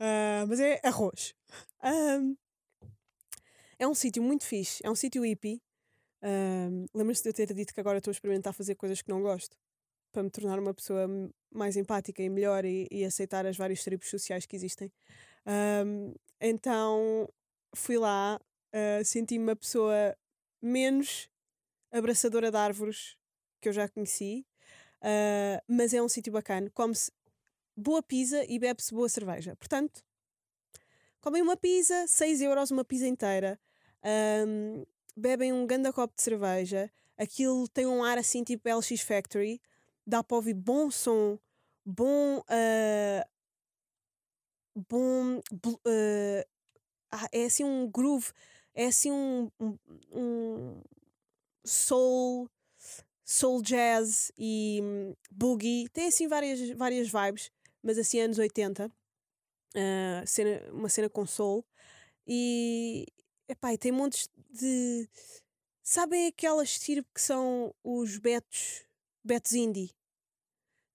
uh, 0.00 0.44
mas 0.48 0.58
é 0.58 0.80
arroz. 0.82 1.36
Um, 1.80 2.36
é 3.78 3.86
um 3.86 3.94
sítio 3.94 4.20
muito 4.20 4.44
fixe, 4.44 4.84
é 4.84 4.90
um 4.90 4.96
sítio 4.96 5.22
hippie. 5.22 5.62
Um, 6.20 6.86
Lembras-te 6.92 7.22
de 7.22 7.28
eu 7.28 7.46
ter 7.46 7.54
dito 7.54 7.72
que 7.72 7.78
agora 7.78 7.98
estou 7.98 8.10
a 8.10 8.12
experimentar 8.12 8.52
fazer 8.52 8.74
coisas 8.74 9.00
que 9.00 9.08
não 9.08 9.22
gosto 9.22 9.56
para 10.10 10.24
me 10.24 10.30
tornar 10.30 10.58
uma 10.58 10.74
pessoa 10.74 11.06
mais 11.48 11.76
empática 11.76 12.20
e 12.20 12.28
melhor 12.28 12.64
e, 12.64 12.88
e 12.90 13.04
aceitar 13.04 13.46
as 13.46 13.56
várias 13.56 13.84
tribos 13.84 14.10
sociais 14.10 14.44
que 14.44 14.56
existem. 14.56 14.92
Um, 15.46 16.12
então 16.40 17.28
fui 17.72 17.98
lá, 17.98 18.40
uh, 18.74 19.04
senti-me 19.04 19.44
uma 19.44 19.56
pessoa 19.56 20.16
menos 20.60 21.30
abraçadora 21.92 22.50
de 22.50 22.56
árvores 22.56 23.16
que 23.60 23.68
eu 23.68 23.72
já 23.72 23.88
conheci, 23.88 24.44
uh, 25.02 25.62
mas 25.66 25.92
é 25.92 26.02
um 26.02 26.08
sítio 26.08 26.32
bacana. 26.32 26.70
Come-se 26.70 27.10
boa 27.76 28.02
pizza 28.02 28.44
e 28.48 28.58
bebe-se 28.58 28.94
boa 28.94 29.08
cerveja. 29.08 29.56
Portanto, 29.56 30.04
comem 31.20 31.42
uma 31.42 31.56
pizza, 31.56 32.06
6 32.06 32.40
euros 32.42 32.70
uma 32.70 32.84
pizza 32.84 33.06
inteira, 33.06 33.58
um, 34.46 34.84
bebem 35.16 35.52
um 35.52 35.66
ganda 35.66 35.92
copo 35.92 36.14
de 36.16 36.22
cerveja, 36.22 36.90
aquilo 37.16 37.68
tem 37.68 37.86
um 37.86 38.02
ar 38.02 38.18
assim 38.18 38.44
tipo 38.44 38.68
LX 38.68 39.00
Factory, 39.02 39.60
dá 40.06 40.22
para 40.22 40.36
ouvir 40.36 40.54
bom 40.54 40.90
som, 40.90 41.38
bom. 41.84 42.38
Uh, 42.38 43.24
bom. 44.74 45.38
Uh, 45.86 46.44
é 47.30 47.44
assim 47.44 47.62
um 47.64 47.90
groove, 47.90 48.32
é 48.74 48.86
assim 48.86 49.12
um, 49.12 49.50
um, 49.60 49.78
um 50.10 50.82
soul 51.64 52.48
soul 53.32 53.62
jazz 53.62 54.30
e 54.36 54.80
um, 54.82 55.14
boogie, 55.30 55.88
tem 55.90 56.08
assim 56.08 56.28
várias, 56.28 56.70
várias 56.70 57.08
vibes 57.08 57.50
mas 57.82 57.98
assim 57.98 58.20
anos 58.20 58.38
80, 58.38 58.86
uh, 58.86 58.90
ah, 59.74 60.26
cena, 60.26 60.72
uma 60.72 60.88
cena 60.88 61.10
com 61.10 61.26
soul, 61.26 61.64
e, 62.26 63.06
epá, 63.48 63.72
e 63.74 63.78
tem 63.78 63.90
montes 63.90 64.28
de. 64.48 65.08
Sabem 65.82 66.28
aquelas 66.28 66.70
estirpe 66.70 67.08
que 67.12 67.20
são 67.20 67.74
os 67.82 68.16
betos, 68.18 68.84
betos 69.24 69.52
indie? 69.52 69.90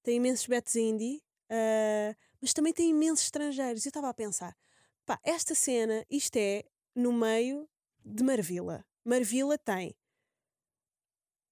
Tem 0.01 0.15
imensos 0.15 0.47
betos 0.47 0.75
indie, 0.75 1.21
uh, 1.51 2.15
mas 2.39 2.53
também 2.53 2.71
tem 2.71 2.91
imensos 2.91 3.25
estrangeiros. 3.25 3.85
Eu 3.85 3.89
estava 3.89 4.07
a 4.07 4.13
pensar, 4.13 4.57
pá, 5.05 5.19
esta 5.23 5.53
cena, 5.53 6.05
isto 6.09 6.37
é 6.37 6.63
no 6.95 7.11
meio 7.11 7.67
de 8.05 8.23
Marvila. 8.23 8.85
Marvila 9.03 9.57
tem 9.57 9.93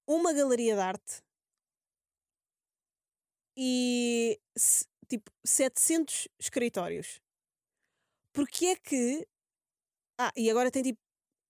uma 0.06 0.32
galeria 0.32 0.74
de 0.74 0.80
arte 0.80 1.22
e 3.56 4.38
tipo 5.08 5.30
700 5.44 6.28
escritórios. 6.38 7.20
Porque 8.32 8.66
é 8.66 8.76
que. 8.76 9.26
Ah, 10.18 10.32
e 10.36 10.50
agora 10.50 10.70
tem 10.70 10.82
tipo 10.82 11.00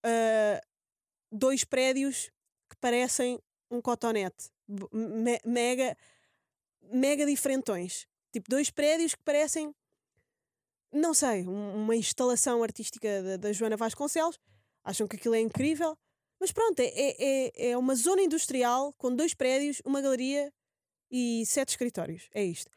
uh, 0.04 0.60
dois 1.32 1.64
prédios 1.64 2.30
que 2.70 2.76
parecem 2.80 3.40
um 3.70 3.80
cotonete. 3.80 4.50
Me 4.92 5.40
mega. 5.44 5.96
Mega 6.92 7.26
diferentões. 7.26 8.06
Tipo, 8.32 8.48
dois 8.48 8.70
prédios 8.70 9.14
que 9.14 9.22
parecem. 9.24 9.74
Não 10.92 11.12
sei, 11.12 11.42
uma 11.44 11.96
instalação 11.96 12.62
artística 12.62 13.22
da, 13.22 13.36
da 13.36 13.52
Joana 13.52 13.76
Vasconcelos. 13.76 14.38
Acham 14.84 15.08
que 15.08 15.16
aquilo 15.16 15.34
é 15.34 15.40
incrível. 15.40 15.98
Mas 16.40 16.52
pronto, 16.52 16.80
é, 16.80 16.86
é, 16.86 17.70
é 17.70 17.78
uma 17.78 17.94
zona 17.94 18.22
industrial 18.22 18.92
com 18.94 19.14
dois 19.14 19.34
prédios, 19.34 19.80
uma 19.84 20.00
galeria 20.00 20.52
e 21.10 21.44
sete 21.46 21.70
escritórios. 21.70 22.28
É 22.34 22.44
isto 22.44 22.70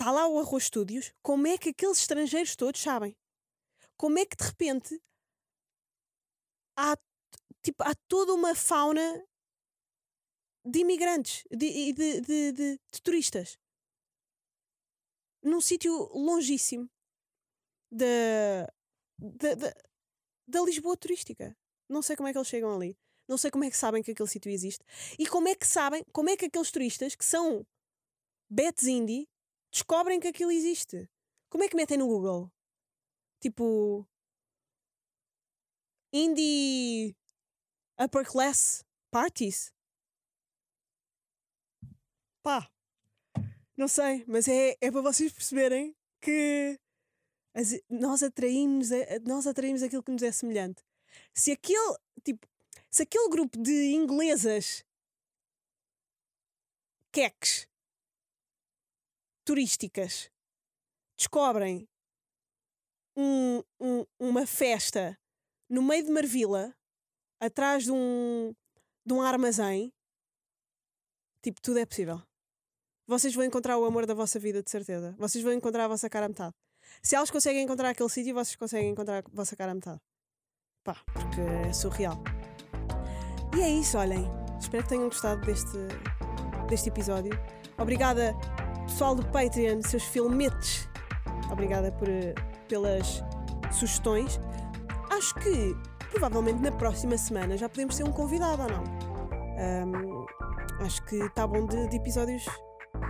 está 0.00 0.10
lá 0.10 0.26
o 0.26 0.38
Arroz 0.40 0.64
Studios, 0.64 1.12
como 1.22 1.46
é 1.46 1.58
que 1.58 1.68
aqueles 1.68 1.98
estrangeiros 1.98 2.56
todos 2.56 2.80
sabem? 2.80 3.14
Como 3.98 4.18
é 4.18 4.24
que 4.24 4.34
de 4.34 4.44
repente 4.44 4.98
há, 6.74 6.96
tipo, 7.62 7.82
há 7.84 7.94
toda 8.08 8.32
uma 8.32 8.54
fauna 8.54 9.22
de 10.64 10.78
imigrantes 10.80 11.44
e 11.50 11.92
de, 11.92 11.92
de, 11.92 12.52
de, 12.52 12.52
de, 12.52 13.02
turistas 13.02 13.58
num 15.42 15.60
sítio 15.60 15.92
longíssimo 16.14 16.88
da, 17.92 18.72
da, 19.18 19.54
da, 19.54 19.74
da 20.48 20.62
Lisboa 20.62 20.96
turística. 20.96 21.54
Não 21.90 22.02
sei 22.02 22.16
como 22.16 22.28
é 22.28 22.32
que 22.32 22.38
eles 22.38 22.48
chegam 22.48 22.74
ali. 22.74 22.96
Não 23.28 23.36
sei 23.36 23.50
como 23.50 23.64
é 23.64 23.70
que 23.70 23.76
sabem 23.76 24.02
que 24.02 24.12
aquele 24.12 24.28
sítio 24.28 24.50
existe. 24.50 24.84
E 25.18 25.26
como 25.26 25.48
é 25.48 25.54
que 25.54 25.66
sabem, 25.66 26.04
como 26.12 26.30
é 26.30 26.36
que 26.36 26.46
aqueles 26.46 26.70
turistas 26.70 27.14
que 27.14 27.24
são 27.24 27.66
Bets 28.48 28.84
Indie 28.84 29.28
descobrem 29.70 30.18
que 30.18 30.28
aquilo 30.28 30.50
existe. 30.50 31.08
Como 31.48 31.64
é 31.64 31.68
que 31.68 31.76
metem 31.76 31.98
no 31.98 32.06
Google? 32.06 32.50
Tipo. 33.40 34.06
Indie 36.12 37.14
upper 37.98 38.26
class 38.26 38.84
parties? 39.10 39.72
Pá. 42.42 42.68
Não 43.76 43.88
sei, 43.88 44.24
mas 44.26 44.48
é, 44.48 44.76
é 44.80 44.90
para 44.90 45.00
vocês 45.00 45.32
perceberem 45.32 45.94
que 46.20 46.78
as, 47.54 47.80
nós 47.88 48.22
atraímos 48.22 48.88
nós 49.24 49.46
atraímos 49.46 49.82
aquilo 49.82 50.02
que 50.02 50.12
nos 50.12 50.22
é 50.22 50.32
semelhante. 50.32 50.82
Se 51.34 51.52
aquele, 51.52 51.96
tipo, 52.22 52.46
se 52.90 53.02
aquele 53.02 53.28
grupo 53.28 53.60
de 53.60 53.92
inglesas 53.92 54.84
queques 57.12 57.68
turísticas 59.44 60.30
descobrem 61.16 61.88
um, 63.16 63.62
um, 63.80 64.06
uma 64.18 64.46
festa 64.46 65.18
no 65.68 65.82
meio 65.82 66.04
de 66.04 66.10
Marvila, 66.10 66.74
atrás 67.38 67.84
de 67.84 67.92
um, 67.92 68.54
de 69.04 69.12
um 69.12 69.22
armazém, 69.22 69.92
tipo, 71.42 71.60
tudo 71.60 71.78
é 71.78 71.86
possível. 71.86 72.22
Vocês 73.06 73.34
vão 73.34 73.44
encontrar 73.44 73.76
o 73.76 73.84
amor 73.84 74.06
da 74.06 74.14
vossa 74.14 74.38
vida, 74.38 74.62
de 74.62 74.70
certeza. 74.70 75.14
Vocês 75.18 75.42
vão 75.42 75.52
encontrar 75.52 75.84
a 75.86 75.88
vossa 75.88 76.08
cara 76.08 76.26
a 76.26 76.28
metade. 76.28 76.54
Se 77.02 77.16
elas 77.16 77.30
conseguem 77.30 77.62
encontrar 77.62 77.90
aquele 77.90 78.08
sítio, 78.08 78.34
vocês 78.34 78.56
conseguem 78.56 78.90
encontrar 78.90 79.18
a 79.18 79.30
vossa 79.32 79.56
cara 79.56 79.72
a 79.72 79.74
metade. 79.74 80.00
Pá, 80.82 80.96
porque 81.12 81.40
é 81.68 81.72
surreal. 81.72 82.18
E 83.54 83.60
é 83.60 83.68
isso, 83.68 83.98
olhem. 83.98 84.26
Espero 84.58 84.82
que 84.82 84.88
tenham 84.88 85.04
gostado 85.04 85.40
deste, 85.42 85.76
deste 86.68 86.88
episódio. 86.88 87.38
Obrigada 87.78 88.34
pessoal 88.86 89.14
do 89.14 89.24
Patreon, 89.26 89.82
seus 89.82 90.04
filmetes. 90.04 90.88
Obrigada 91.50 91.92
por, 91.92 92.08
pelas 92.66 93.22
sugestões. 93.70 94.40
Acho 95.10 95.34
que 95.34 95.76
provavelmente 96.10 96.62
na 96.62 96.72
próxima 96.72 97.18
semana 97.18 97.58
já 97.58 97.68
podemos 97.68 97.96
ter 97.96 98.04
um 98.04 98.12
convidado 98.12 98.62
ou 98.62 98.68
não. 98.68 98.84
Um, 99.60 100.26
acho 100.84 101.04
que 101.04 101.16
está 101.16 101.46
bom 101.46 101.66
de, 101.66 101.88
de, 101.88 101.96
episódios, 101.96 102.46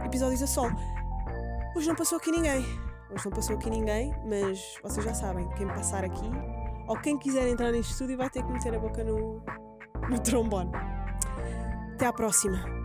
episódios 0.05 0.43
a 0.43 0.47
sol. 0.49 0.71
Hoje 1.77 1.87
não 1.87 1.95
passou 1.95 2.19
aqui 2.19 2.33
ninguém. 2.33 2.65
Hoje 3.11 3.25
não 3.25 3.33
passou 3.33 3.57
aqui 3.57 3.71
ninguém, 3.71 4.13
mas 4.25 4.77
vocês 4.83 5.05
já 5.05 5.15
sabem, 5.15 5.49
quem 5.51 5.69
passar 5.69 6.05
aqui 6.05 6.60
ou 6.91 6.97
quem 6.97 7.17
quiser 7.17 7.47
entrar 7.47 7.71
neste 7.71 7.93
estúdio 7.93 8.17
vai 8.17 8.29
ter 8.29 8.43
que 8.43 8.51
meter 8.51 8.75
a 8.75 8.79
boca 8.81 9.05
no, 9.05 9.41
no 10.11 10.19
trombone. 10.19 10.73
Até 11.95 12.07
à 12.07 12.13
próxima. 12.13 12.80